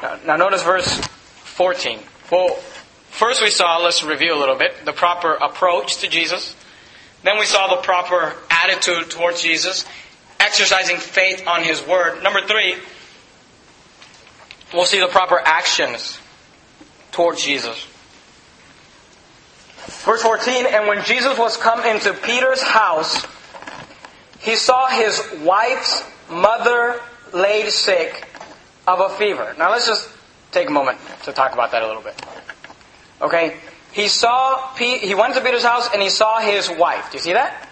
[0.00, 1.98] Now, now notice verse 14.
[2.30, 2.54] Well,
[3.10, 6.54] first we saw, let's review a little bit, the proper approach to Jesus.
[7.24, 9.84] Then we saw the proper attitude towards Jesus,
[10.38, 12.22] exercising faith on His Word.
[12.22, 12.76] Number three,
[14.72, 16.20] we'll see the proper actions
[17.18, 17.84] towards Jesus.
[20.06, 23.26] Verse 14, and when Jesus was come into Peter's house,
[24.38, 27.00] he saw his wife's mother
[27.34, 28.24] laid sick
[28.86, 29.52] of a fever.
[29.58, 30.08] Now let's just
[30.52, 32.14] take a moment to talk about that a little bit.
[33.20, 33.56] Okay?
[33.90, 37.10] He saw, he went to Peter's house and he saw his wife.
[37.10, 37.68] Do you see that?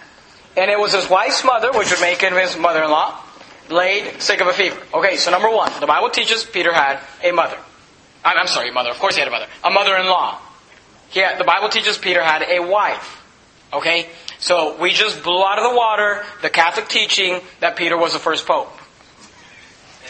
[0.57, 3.23] And it was his wife's mother, which would make him his mother-in-law,
[3.71, 4.83] laid sick of a fever.
[4.93, 7.59] Okay, so number one, the Bible teaches Peter had a mother.
[8.35, 8.91] I'm sorry, mother.
[8.91, 9.47] Of course he had a mother.
[9.63, 10.41] A mother-in-law.
[11.13, 13.23] Yeah, the Bible teaches Peter had a wife.
[13.73, 14.09] Okay?
[14.39, 18.19] So we just blew out of the water the Catholic teaching that Peter was the
[18.19, 18.73] first pope.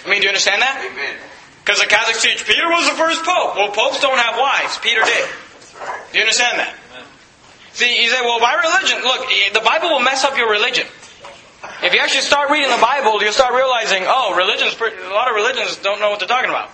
[0.05, 1.19] I mean, do you understand that?
[1.65, 3.57] Because the Catholics teach Peter was the first pope.
[3.57, 4.79] Well, popes don't have wives.
[4.79, 5.29] Peter did.
[6.13, 6.75] Do you understand that?
[7.73, 10.87] See, you say, well, my religion, look, eh, the Bible will mess up your religion.
[11.83, 15.35] If you actually start reading the Bible, you'll start realizing, oh, religions, a lot of
[15.35, 16.71] religions don't know what they're talking about.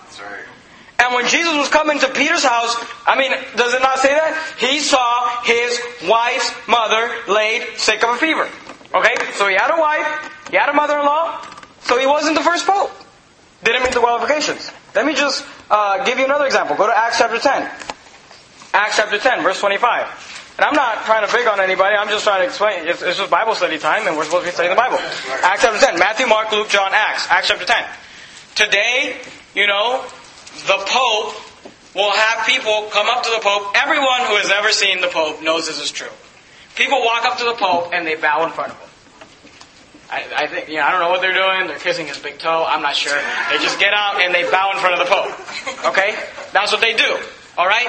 [1.03, 2.73] And when Jesus was coming to Peter's house,
[3.05, 4.39] I mean, does it not say that?
[4.57, 8.47] He saw his wife's mother laid sick of a fever.
[8.95, 9.15] Okay?
[9.33, 10.07] So he had a wife,
[10.49, 11.45] he had a mother-in-law,
[11.81, 12.89] so he wasn't the first pope.
[13.65, 14.71] Didn't meet the qualifications.
[14.95, 16.77] Let me just uh, give you another example.
[16.77, 17.69] Go to Acts chapter 10.
[18.73, 20.55] Acts chapter 10, verse 25.
[20.57, 22.87] And I'm not trying to big on anybody, I'm just trying to explain.
[22.87, 24.99] It's, it's just Bible study time, and we're supposed to be studying the Bible.
[25.43, 25.99] Acts chapter 10.
[25.99, 27.27] Matthew, Mark, Luke, John, Acts.
[27.29, 27.83] Acts chapter 10.
[28.55, 29.17] Today,
[29.53, 30.05] you know,
[30.67, 31.35] the Pope
[31.95, 33.75] will have people come up to the Pope.
[33.75, 36.11] Everyone who has ever seen the Pope knows this is true.
[36.75, 38.89] People walk up to the Pope and they bow in front of him.
[40.09, 41.67] I, I think, you know, I don't know what they're doing.
[41.67, 42.65] They're kissing his big toe.
[42.67, 43.17] I'm not sure.
[43.49, 45.89] They just get out and they bow in front of the Pope.
[45.91, 46.15] Okay?
[46.53, 47.17] That's what they do.
[47.57, 47.87] Alright?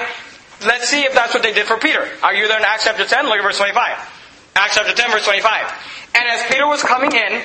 [0.65, 2.07] Let's see if that's what they did for Peter.
[2.23, 3.25] Are you there in Acts chapter 10?
[3.25, 3.97] Look at verse 25.
[4.55, 5.71] Acts chapter 10, verse 25.
[6.15, 7.41] And as Peter was coming in,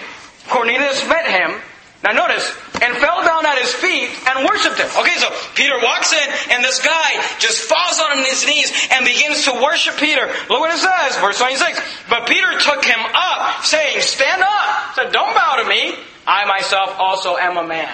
[0.49, 1.61] Cornelius met him
[2.03, 2.49] now notice,
[2.81, 4.89] and fell down at his feet and worshipped him.
[4.99, 9.45] Okay, so Peter walks in, and this guy just falls on his knees and begins
[9.45, 10.27] to worship Peter.
[10.49, 11.79] Look what it says, verse 26.
[12.09, 14.95] But Peter took him up, saying, Stand up.
[14.95, 15.95] Said, Don't bow to me.
[16.27, 17.93] I myself also am a man.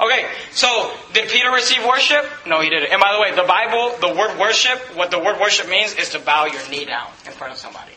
[0.00, 2.24] Okay, so did Peter receive worship?
[2.46, 2.90] No, he didn't.
[2.90, 6.08] And by the way, the Bible, the word worship, what the word worship means is
[6.10, 7.92] to bow your knee down in front of somebody.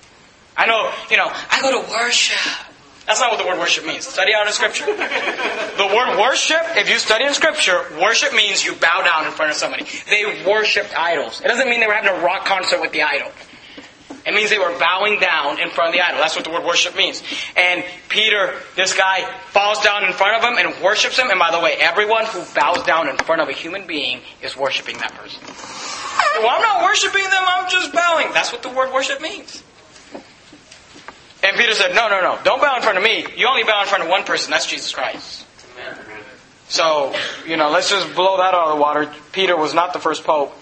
[0.55, 2.37] I know, you know, I go to worship.
[3.05, 4.07] That's not what the word worship means.
[4.07, 4.85] Study out in Scripture.
[4.85, 9.51] The word worship, if you study in Scripture, worship means you bow down in front
[9.51, 9.85] of somebody.
[10.09, 11.41] They worshipped idols.
[11.41, 13.31] It doesn't mean they were having a rock concert with the idol.
[14.25, 16.19] It means they were bowing down in front of the idol.
[16.19, 17.21] That's what the word worship means.
[17.57, 21.29] And Peter, this guy, falls down in front of him and worships him.
[21.29, 24.55] And by the way, everyone who bows down in front of a human being is
[24.55, 25.41] worshiping that person.
[26.39, 28.31] Well, I'm not worshiping them, I'm just bowing.
[28.33, 29.61] That's what the word worship means.
[31.43, 32.39] And Peter said, No, no, no.
[32.43, 33.25] Don't bow in front of me.
[33.35, 34.51] You only bow in front of one person.
[34.51, 35.45] That's Jesus Christ.
[36.69, 37.13] So,
[37.45, 39.13] you know, let's just blow that out of the water.
[39.31, 40.57] Peter was not the first pope.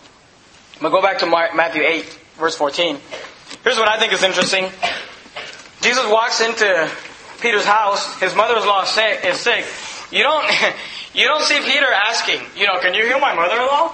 [0.82, 2.04] But go back to Matthew 8,
[2.38, 2.98] verse 14.
[3.64, 4.66] Here's what I think is interesting.
[5.82, 6.90] Jesus walks into
[7.40, 8.20] Peter's house.
[8.20, 9.66] His mother-in-law is sick.
[10.12, 10.46] You don't,
[11.14, 13.94] you don't see Peter asking, you know, can you heal my mother-in-law?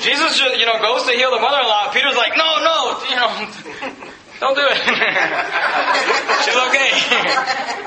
[0.00, 1.92] Jesus, just, you know, goes to heal the mother-in-law.
[1.92, 4.08] Peter's like, no, no, you know,
[4.40, 4.72] don't do it.
[6.44, 6.90] She's okay.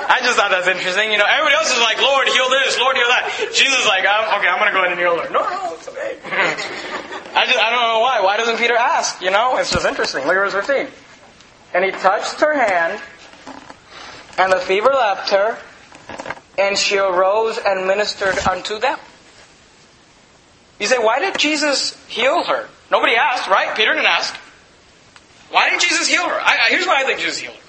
[0.06, 1.10] I just thought that's interesting.
[1.10, 3.50] You know, everybody else is like, Lord, heal this, Lord, heal that.
[3.52, 5.26] Jesus is like, I'm, okay, I'm going to go ahead and heal her.
[5.34, 6.14] No, no, it's okay.
[7.34, 8.20] I just, I don't know why.
[8.22, 9.20] Why doesn't Peter ask?
[9.20, 10.22] You know, it's just interesting.
[10.26, 10.86] Look at verse 15.
[11.74, 13.02] And he touched her hand,
[14.38, 15.58] and the fever left her,
[16.56, 18.98] and she arose and ministered unto them.
[20.78, 22.68] You say, why did Jesus heal her?
[22.92, 23.74] Nobody asked, right?
[23.76, 24.38] Peter didn't ask.
[25.50, 26.40] Why didn't Jesus heal her?
[26.40, 27.60] I, here's why I think Jesus healed her.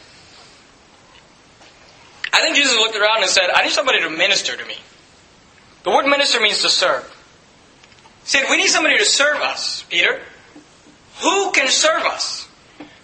[2.34, 4.76] I think Jesus looked around and said, I need somebody to minister to me.
[5.84, 7.04] The word minister means to serve.
[8.24, 10.20] He said, We need somebody to serve us, Peter.
[11.22, 12.50] Who can serve us?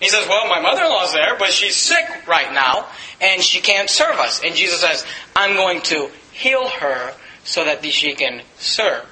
[0.02, 2.88] He says, Well, my mother in law's there, but she's sick right now,
[3.22, 4.42] and she can't serve us.
[4.44, 5.06] And Jesus says,
[5.36, 9.04] I'm going to heal her so that she can serve.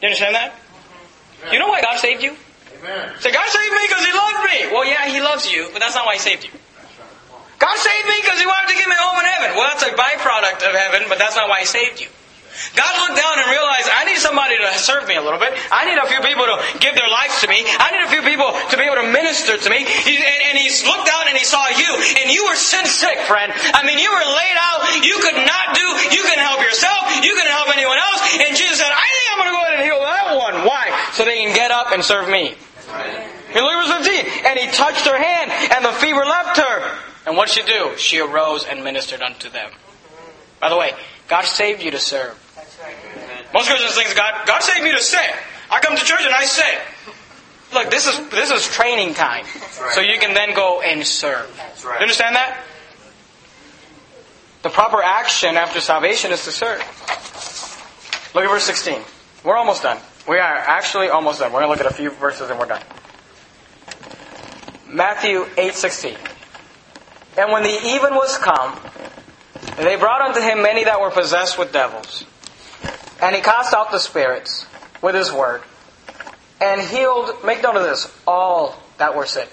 [0.00, 0.54] Do you understand that?
[1.52, 2.36] You know why God saved you?
[2.84, 3.16] Amen.
[3.16, 4.58] Say, God saved me because He loved me.
[4.68, 6.52] Well, yeah, He loves you, but that's not why He saved you.
[7.56, 9.56] God saved me because He wanted to give me a home in heaven.
[9.56, 12.12] Well, that's a byproduct of heaven, but that's not why He saved you.
[12.76, 15.56] God looked down and realized, I need somebody to serve me a little bit.
[15.72, 17.64] I need a few people to give their lives to me.
[17.66, 19.82] I need a few people to be able to minister to me.
[19.82, 23.16] He, and, and He looked down and He saw you, and you were sin sick,
[23.24, 23.48] friend.
[23.48, 24.84] I mean, you were laid out.
[25.00, 27.10] You could not do, you couldn't help yourself.
[27.24, 28.20] You couldn't help anyone else.
[28.44, 30.56] And Jesus said, I think I'm going to go ahead and heal that one.
[30.68, 30.84] Why?
[31.16, 32.54] So they can get up and serve me.
[33.54, 36.98] In Luke verse 15, and he touched her hand, and the fever left her.
[37.26, 37.96] And what did she do?
[37.96, 39.70] She arose and ministered unto them.
[40.60, 40.92] By the way,
[41.28, 42.38] God saved you to serve.
[43.52, 45.20] Most Christians think God, God saved me to sit.
[45.70, 46.80] I come to church and I sit.
[47.72, 49.46] Look, this is this is training time,
[49.92, 51.50] so you can then go and serve.
[51.84, 51.96] right.
[51.96, 52.62] You understand that?
[54.62, 56.78] The proper action after salvation is to serve.
[58.34, 58.98] Look at verse 16.
[59.44, 59.98] We're almost done.
[60.26, 61.52] We are actually almost done.
[61.52, 62.82] We're going to look at a few verses and we're done.
[64.94, 66.16] Matthew 8:16.
[67.36, 68.78] And when the even was come,
[69.76, 72.24] they brought unto him many that were possessed with devils.
[73.20, 74.66] And he cast out the spirits
[75.02, 75.62] with his word,
[76.60, 79.50] and healed, make note of this, all that were sick.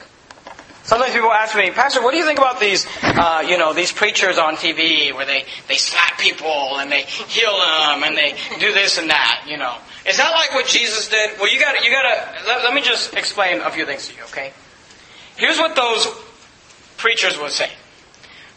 [0.84, 3.91] Sometimes people ask me, Pastor, what do you think about these, uh, you know, these
[3.91, 8.73] preachers on TV where they, they slap people and they heal them and they do
[8.73, 9.75] this and that, you know?
[10.08, 11.39] Is that like what Jesus did?
[11.39, 14.23] Well, you gotta, you gotta, let, let me just explain a few things to you,
[14.23, 14.54] okay?
[15.38, 16.08] Here's what those
[16.98, 17.70] preachers would say.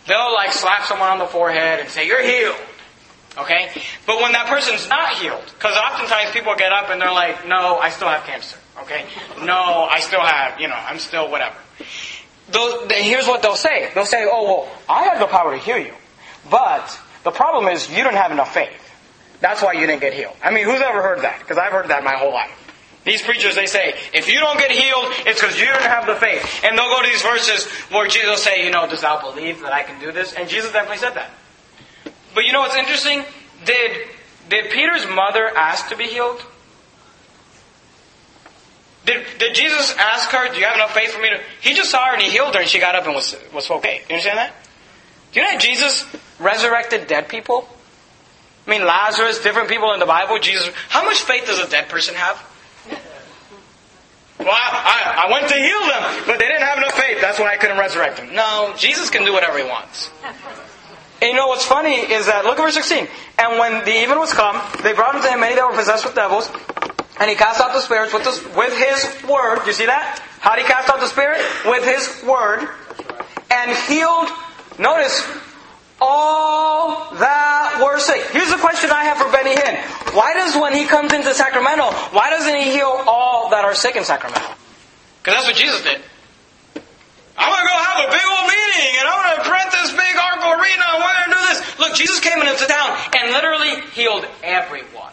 [0.06, 2.56] They'll like slap someone on the forehead and say, you're healed.
[3.38, 3.70] Okay?
[4.06, 7.78] But when that person's not healed, because oftentimes people get up and they're like, no,
[7.78, 8.58] I still have cancer.
[8.82, 9.06] Okay?
[9.42, 11.56] No, I still have, you know, I'm still whatever.
[12.90, 13.90] Here's what they'll say.
[13.94, 15.94] They'll say, oh, well, I have the power to heal you.
[16.50, 18.70] But the problem is you don't have enough faith.
[19.40, 20.36] That's why you didn't get healed.
[20.42, 21.40] I mean, who's ever heard that?
[21.40, 22.63] Because I've heard that my whole life.
[23.04, 26.14] These preachers, they say, if you don't get healed, it's because you don't have the
[26.14, 26.42] faith.
[26.64, 29.60] And they'll go to these verses where Jesus will say, you know, does thou believe
[29.60, 30.32] that I can do this?
[30.32, 31.30] And Jesus definitely said that.
[32.34, 33.22] But you know what's interesting?
[33.66, 34.08] Did,
[34.48, 36.42] did Peter's mother ask to be healed?
[39.04, 41.40] Did, did Jesus ask her, do you have enough faith for me to...
[41.60, 43.70] He just saw her and he healed her and she got up and was, was
[43.70, 44.00] okay.
[44.08, 44.54] You understand that?
[45.32, 46.06] Do you know that Jesus
[46.38, 47.68] resurrected dead people?
[48.66, 50.70] I mean, Lazarus, different people in the Bible, Jesus...
[50.88, 52.42] How much faith does a dead person have?
[54.38, 57.20] Well, I, I, I went to heal them, but they didn't have enough faith.
[57.20, 58.34] That's why I couldn't resurrect them.
[58.34, 60.10] No, Jesus can do whatever he wants.
[61.22, 63.06] And you know what's funny is that, look at verse 16.
[63.38, 66.14] And when the even was come, they brought unto him many that were possessed with
[66.14, 66.50] devils,
[67.20, 69.64] and he cast out the spirits with, the, with his word.
[69.66, 70.20] You see that?
[70.40, 71.40] How did he cast out the spirit?
[71.64, 72.68] With his word.
[73.50, 74.28] And healed,
[74.78, 75.22] notice,
[76.04, 78.20] all that were sick.
[78.30, 79.80] Here's a question I have for Benny Hinn.
[80.12, 83.96] Why does, when he comes into Sacramento, why doesn't he heal all that are sick
[83.96, 84.52] in Sacramento?
[85.22, 86.04] Because that's what Jesus did.
[87.34, 89.90] I'm going to go have a big old meeting and I'm going to rent this
[89.90, 90.14] big
[90.54, 91.78] Arena and we're going to do this.
[91.78, 95.12] Look, Jesus came into town and literally healed everyone.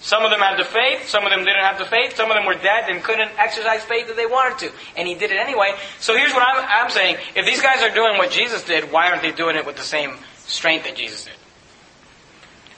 [0.00, 2.36] Some of them had the faith, some of them didn't have the faith, some of
[2.36, 4.72] them were dead and couldn't exercise faith that they wanted to.
[4.96, 5.74] And he did it anyway.
[5.98, 7.18] So here's what I'm, I'm saying.
[7.36, 9.82] If these guys are doing what Jesus did, why aren't they doing it with the
[9.82, 11.34] same strength that Jesus did?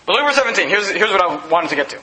[0.05, 0.69] But look at verse 17.
[0.69, 2.01] Here's, here's what I wanted to get to.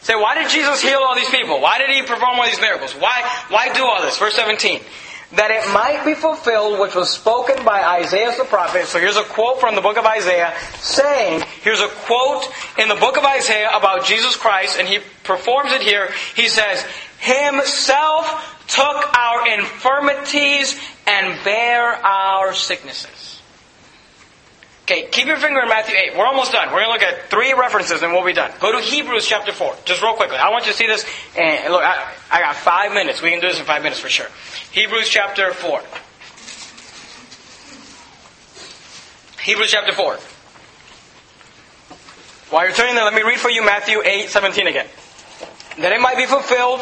[0.00, 1.60] Say, why did Jesus heal all these people?
[1.60, 2.94] Why did he perform all these miracles?
[2.94, 4.16] Why, why do all this?
[4.16, 4.80] Verse 17.
[5.32, 8.86] That it might be fulfilled which was spoken by Isaiah the prophet.
[8.86, 12.94] So here's a quote from the book of Isaiah saying, here's a quote in the
[12.94, 16.10] book of Isaiah about Jesus Christ, and he performs it here.
[16.34, 16.82] He says,
[17.18, 23.37] Himself took our infirmities and bare our sicknesses.
[24.90, 26.16] Okay, keep your finger in Matthew 8.
[26.16, 26.68] We're almost done.
[26.68, 28.50] We're going to look at three references and we'll be done.
[28.58, 29.76] Go to Hebrews chapter 4.
[29.84, 30.38] Just real quickly.
[30.38, 31.04] I want you to see this.
[31.36, 33.20] And look, I, I got five minutes.
[33.20, 34.28] We can do this in five minutes for sure.
[34.72, 35.82] Hebrews chapter 4.
[39.42, 40.14] Hebrews chapter 4.
[42.48, 44.86] While you're turning there, let me read for you Matthew 8, 17 again.
[45.80, 46.80] That it might be fulfilled,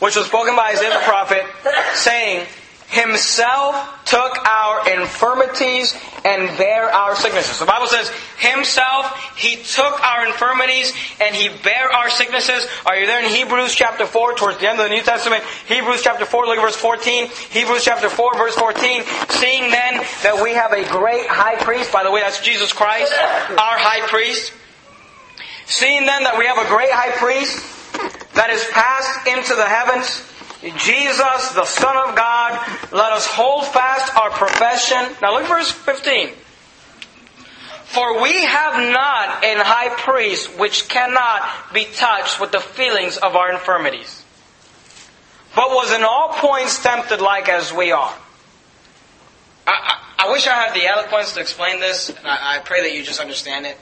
[0.00, 1.46] which was spoken by Isaiah the prophet,
[1.92, 2.48] saying,
[2.94, 5.94] Himself took our infirmities
[6.24, 7.58] and bare our sicknesses.
[7.58, 8.08] The Bible says,
[8.38, 12.68] Himself, He took our infirmities and He bare our sicknesses.
[12.86, 15.42] Are you there in Hebrews chapter 4, towards the end of the New Testament?
[15.66, 17.28] Hebrews chapter 4, look at verse 14.
[17.50, 19.02] Hebrews chapter 4, verse 14.
[19.28, 23.12] Seeing then that we have a great high priest, by the way, that's Jesus Christ,
[23.12, 24.52] our high priest.
[25.66, 27.58] Seeing then that we have a great high priest
[28.34, 30.22] that is passed into the heavens,
[30.72, 32.52] Jesus, the Son of God,
[32.92, 35.14] let us hold fast our profession.
[35.20, 36.30] Now look at verse 15.
[37.84, 41.42] For we have not an high priest which cannot
[41.72, 44.24] be touched with the feelings of our infirmities,
[45.54, 48.12] but was in all points tempted like as we are.
[49.66, 49.70] I,
[50.18, 52.96] I, I wish I had the eloquence to explain this, and I, I pray that
[52.96, 53.78] you just understand it.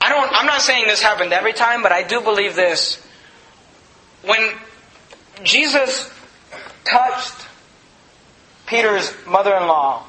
[0.00, 3.00] I don't, I'm not saying this happened every time, but I do believe this.
[4.24, 4.52] When
[5.42, 6.10] Jesus
[6.84, 7.46] touched
[8.66, 10.06] Peter's mother-in-law,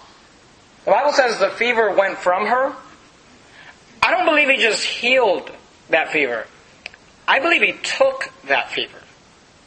[0.85, 2.73] the Bible says the fever went from her.
[4.01, 5.49] I don't believe he just healed
[5.89, 6.45] that fever.
[7.27, 8.97] I believe he took that fever.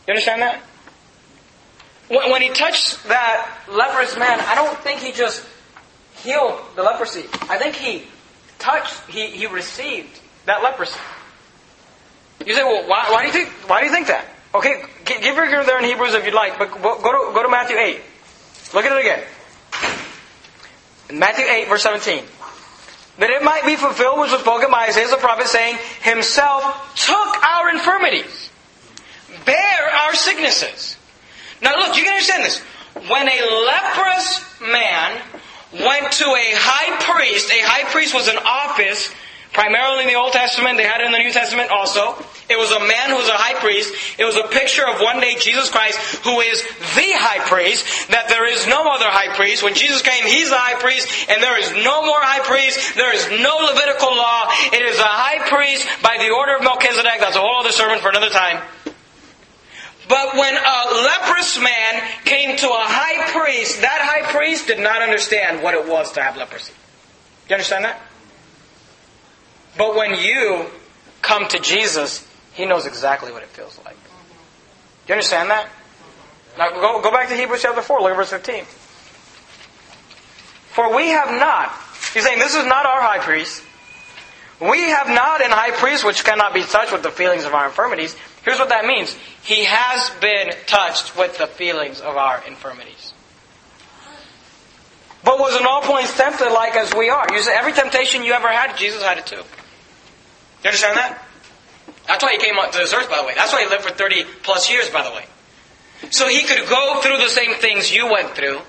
[0.06, 0.62] You understand that?
[2.08, 5.44] When he touched that leprous man, I don't think he just
[6.22, 7.24] healed the leprosy.
[7.48, 8.04] I think he
[8.58, 11.00] touched, he, he received that leprosy.
[12.44, 14.26] You say, well, why, why, do you think, why do you think that?
[14.56, 17.76] Okay, give your there in Hebrews if you'd like, but go to, go to Matthew
[17.76, 18.00] 8.
[18.74, 19.22] Look at it again.
[21.10, 22.24] In Matthew 8, verse 17.
[23.18, 26.62] That it might be fulfilled which was spoken by Isaiah the prophet, saying, Himself
[26.96, 28.50] took our infirmities,
[29.44, 30.96] bare our sicknesses.
[31.62, 32.60] Now look, you can understand this.
[33.08, 35.20] When a leprous man
[35.72, 39.12] went to a high priest, a high priest was an office
[39.56, 42.12] Primarily in the Old Testament, they had it in the New Testament also.
[42.44, 43.88] It was a man who was a high priest.
[44.20, 45.96] It was a picture of one day Jesus Christ,
[46.28, 46.60] who is
[46.92, 49.64] the high priest, that there is no other high priest.
[49.64, 53.00] When Jesus came, he's the high priest, and there is no more high priest.
[53.00, 54.44] There is no Levitical law.
[54.76, 57.16] It is a high priest by the order of Melchizedek.
[57.24, 58.60] That's a whole other sermon for another time.
[60.04, 65.00] But when a leprous man came to a high priest, that high priest did not
[65.00, 66.76] understand what it was to have leprosy.
[66.76, 68.05] Do you understand that?
[69.76, 70.66] But when you
[71.22, 73.96] come to Jesus, He knows exactly what it feels like.
[73.96, 75.68] Do you understand that?
[76.58, 78.64] Now go, go back to Hebrews chapter 4, look at verse 15.
[80.72, 81.72] For we have not,
[82.12, 83.62] he's saying this is not our high priest.
[84.60, 87.66] We have not an high priest which cannot be touched with the feelings of our
[87.66, 88.16] infirmities.
[88.42, 89.14] Here's what that means.
[89.42, 93.12] He has been touched with the feelings of our infirmities.
[95.24, 97.26] But was in all points tempted like as we are.
[97.32, 99.42] You say every temptation you ever had, Jesus had it too.
[100.62, 101.22] You understand that?
[102.06, 103.34] That's why he came to this earth, by the way.
[103.34, 105.24] That's why he lived for 30 plus years, by the way.
[106.10, 108.60] So he could go through the same things you went through.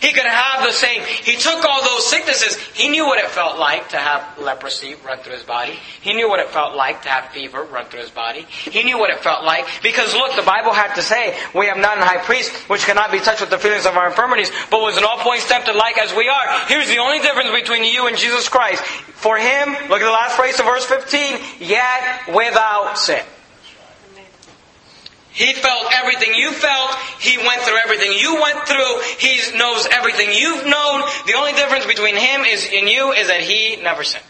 [0.00, 1.02] He could have the same.
[1.02, 2.56] He took all those sicknesses.
[2.74, 5.78] He knew what it felt like to have leprosy run through his body.
[6.00, 8.42] He knew what it felt like to have fever run through his body.
[8.48, 9.66] He knew what it felt like.
[9.82, 13.12] Because look, the Bible had to say, we have not an high priest which cannot
[13.12, 15.98] be touched with the feelings of our infirmities, but was in all points tempted like
[15.98, 16.66] as we are.
[16.66, 18.82] Here's the only difference between you and Jesus Christ.
[18.84, 23.24] For him, look at the last phrase of verse 15, yet without sin.
[25.38, 26.96] He felt everything you felt.
[27.20, 29.00] He went through everything you went through.
[29.20, 31.02] He knows everything you've known.
[31.26, 34.24] The only difference between him is in you is that he never sinned.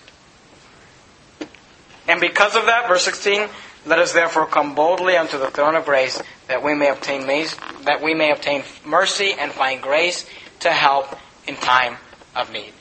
[2.07, 3.49] And because of that, verse 16,
[3.87, 8.01] let us therefore come boldly unto the throne of grace that we may obtain that
[8.03, 10.27] we may obtain mercy and find grace
[10.61, 11.97] to help in time
[12.37, 12.75] of need.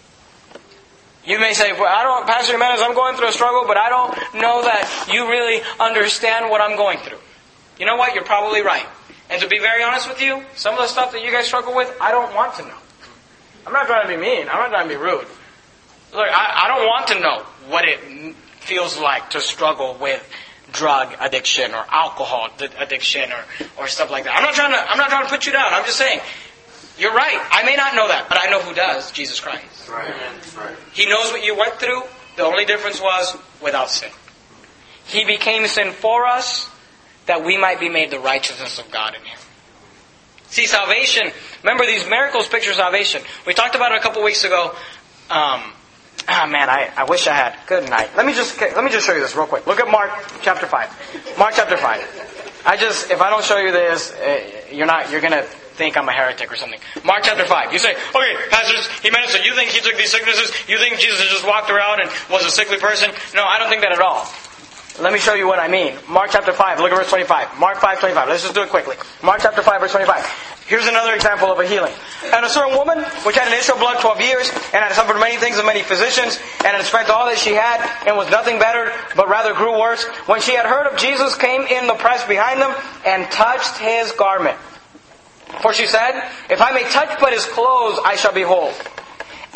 [1.25, 3.87] You may say, well, I don't, Pastor Jimenez, I'm going through a struggle, but I
[3.87, 7.19] don't know that you really understand what I'm going through.
[7.79, 8.15] You know what?
[8.15, 8.85] You're probably right.
[9.29, 11.75] And to be very honest with you, some of the stuff that you guys struggle
[11.75, 12.77] with, I don't want to know.
[13.65, 14.47] I'm not trying to be mean.
[14.49, 15.27] I'm not trying to be rude.
[16.13, 20.25] Look, I, I don't want to know what it feels like to struggle with
[20.71, 22.49] drug addiction or alcohol
[22.79, 23.43] addiction or,
[23.77, 24.35] or stuff like that.
[24.35, 25.73] I'm not trying to I'm not trying to put you down.
[25.73, 26.19] I'm just saying
[26.97, 27.47] you're right.
[27.51, 29.11] I may not know that, but I know who does.
[29.11, 29.87] Jesus Christ.
[29.89, 30.13] Right.
[30.57, 30.75] right.
[30.93, 32.01] He knows what you went through.
[32.37, 34.09] The only difference was without sin.
[35.05, 36.69] He became sin for us
[37.27, 39.37] that we might be made the righteousness of God in Him.
[40.49, 41.29] See, salvation,
[41.61, 43.21] remember these miracles picture salvation.
[43.45, 44.71] We talked about it a couple weeks ago.
[45.29, 45.73] Um,
[46.27, 47.55] ah, man, I, I wish I had.
[47.67, 48.11] Good night.
[48.15, 49.67] Let me just let me just show you this real quick.
[49.67, 50.09] Look at Mark
[50.41, 50.89] chapter five.
[51.37, 52.01] Mark chapter five.
[52.65, 55.45] I just if I don't show you this, uh, you're not you're gonna
[55.77, 56.79] think I'm a heretic or something.
[57.05, 57.71] Mark chapter 5.
[57.71, 59.45] You say, okay, pastors, he ministered.
[59.45, 60.51] You think he took these sicknesses?
[60.67, 63.11] You think Jesus just walked around and was a sickly person?
[63.35, 64.27] No, I don't think that at all.
[64.99, 65.93] Let me show you what I mean.
[66.09, 67.59] Mark chapter 5, look at verse 25.
[67.59, 68.29] Mark 5, 25.
[68.29, 68.95] Let's just do it quickly.
[69.21, 70.25] Mark chapter 5, verse 25.
[70.65, 71.93] Here's another example of a healing.
[72.33, 75.19] And a certain woman, which had an issue of blood 12 years, and had suffered
[75.19, 78.57] many things of many physicians, and had spent all that she had, and was nothing
[78.57, 82.25] better, but rather grew worse, when she had heard of Jesus, came in the press
[82.27, 82.73] behind them,
[83.05, 84.57] and touched his garment.
[85.61, 88.73] For she said, If I may touch but his clothes, I shall be whole.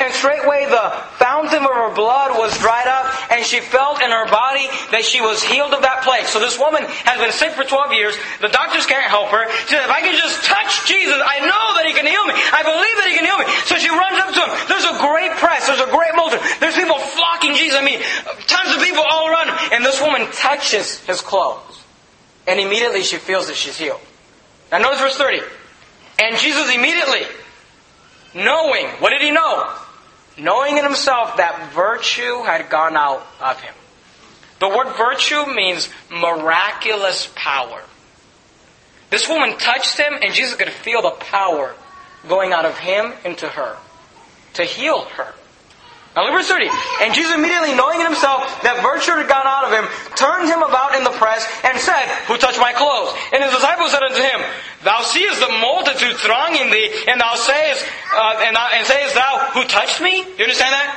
[0.01, 0.89] And straightway the
[1.21, 5.21] fountain of her blood was dried up, and she felt in her body that she
[5.21, 6.25] was healed of that plague.
[6.25, 8.17] So this woman has been sick for 12 years.
[8.41, 9.45] The doctors can't help her.
[9.69, 12.33] She said, if I can just touch Jesus, I know that He can heal me.
[12.33, 13.45] I believe that He can heal me.
[13.69, 14.51] So she runs up to Him.
[14.65, 15.69] There's a great press.
[15.69, 16.41] There's a great multitude.
[16.57, 17.77] There's people flocking Jesus.
[17.77, 18.01] I mean,
[18.49, 19.57] tons of people all around Him.
[19.77, 21.85] And this woman touches His clothes.
[22.49, 24.01] And immediately she feels that she's healed.
[24.73, 25.45] Now notice verse 30.
[26.19, 27.21] And Jesus immediately,
[28.33, 29.69] knowing, what did he know?
[30.41, 33.75] Knowing in himself that virtue had gone out of him.
[34.59, 37.83] The word virtue means miraculous power.
[39.11, 41.75] This woman touched him and Jesus could feel the power
[42.27, 43.77] going out of him into her
[44.53, 45.31] to heal her.
[46.15, 46.67] Now verse 30.
[47.01, 49.87] And Jesus immediately knowing in himself that virtue had gone out of him,
[50.19, 53.15] turned him about in the press and said, Who touched my clothes?
[53.31, 54.39] And his disciples said unto him,
[54.83, 59.63] Thou seest the multitude thronging thee, and thou sayest, uh, and, and sayest thou, Who
[59.63, 60.19] touched me?
[60.19, 60.89] You understand that?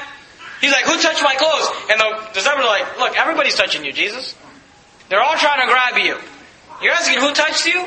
[0.60, 1.70] He's like, Who touched my clothes?
[1.94, 4.34] And the disciples are like, Look, everybody's touching you, Jesus.
[5.08, 6.18] They're all trying to grab you.
[6.82, 7.86] You're asking who touched you?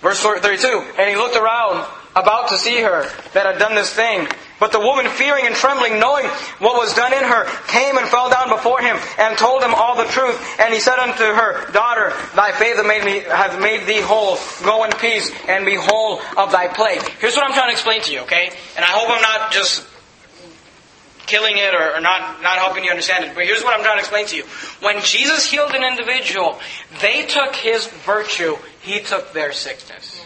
[0.00, 0.66] Verse 32.
[0.98, 1.86] And he looked around
[2.18, 3.02] about to see her
[3.32, 4.26] that had done this thing.
[4.60, 6.26] But the woman, fearing and trembling, knowing
[6.58, 9.96] what was done in her, came and fell down before him and told him all
[9.96, 10.36] the truth.
[10.58, 14.36] And he said unto her, Daughter, thy faith hath made, thee whole.
[14.64, 17.02] Go in peace and be whole of thy plague.
[17.20, 18.50] Here's what I'm trying to explain to you, okay?
[18.76, 19.86] And I hope I'm not just
[21.28, 23.34] killing it or, or not, not helping you understand it.
[23.34, 24.42] But here's what I'm trying to explain to you.
[24.80, 26.58] When Jesus healed an individual,
[27.00, 30.24] they took his virtue, he took their sickness.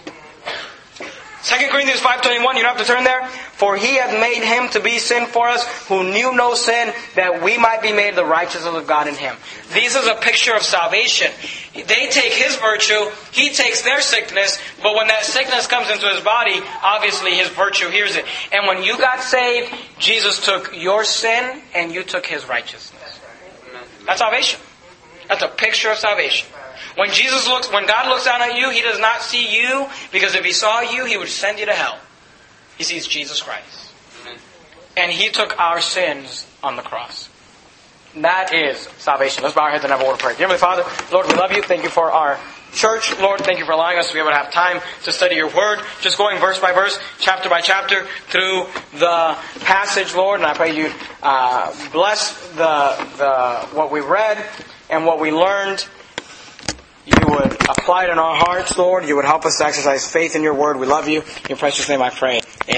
[1.44, 3.26] 2 Corinthians 5.21, you don't have to turn there.
[3.54, 7.42] For he hath made him to be sin for us, who knew no sin, that
[7.42, 9.34] we might be made the righteousness of God in him.
[9.72, 11.32] This is a picture of salvation.
[11.74, 16.22] They take his virtue, he takes their sickness, but when that sickness comes into his
[16.22, 18.24] body, obviously his virtue hears it.
[18.52, 23.20] And when you got saved, Jesus took your sin and you took his righteousness.
[24.06, 24.60] That's salvation.
[25.28, 26.46] That's a picture of salvation.
[26.96, 30.34] When Jesus looks, when God looks down at you, He does not see you because
[30.34, 31.98] if He saw you, He would send you to hell.
[32.76, 33.92] He sees Jesus Christ.
[34.96, 37.28] And He took our sins on the cross.
[38.16, 39.42] That is salvation.
[39.42, 40.34] Let's bow our heads and have a word of prayer.
[40.34, 41.62] Heavenly Father, Lord, we love you.
[41.62, 42.38] Thank you for our
[42.72, 43.18] church.
[43.18, 45.54] Lord, thank you for allowing us to be able to have time to study your
[45.54, 45.80] word.
[46.02, 48.66] Just going verse by verse, chapter by chapter through
[48.98, 50.40] the passage, Lord.
[50.40, 54.44] And I pray you uh, bless the, the, what we read
[54.90, 55.86] and what we learned
[57.04, 59.06] you would apply it in our hearts, Lord.
[59.06, 60.78] You would help us to exercise faith in your word.
[60.78, 61.20] We love you.
[61.20, 62.40] In your precious name I pray.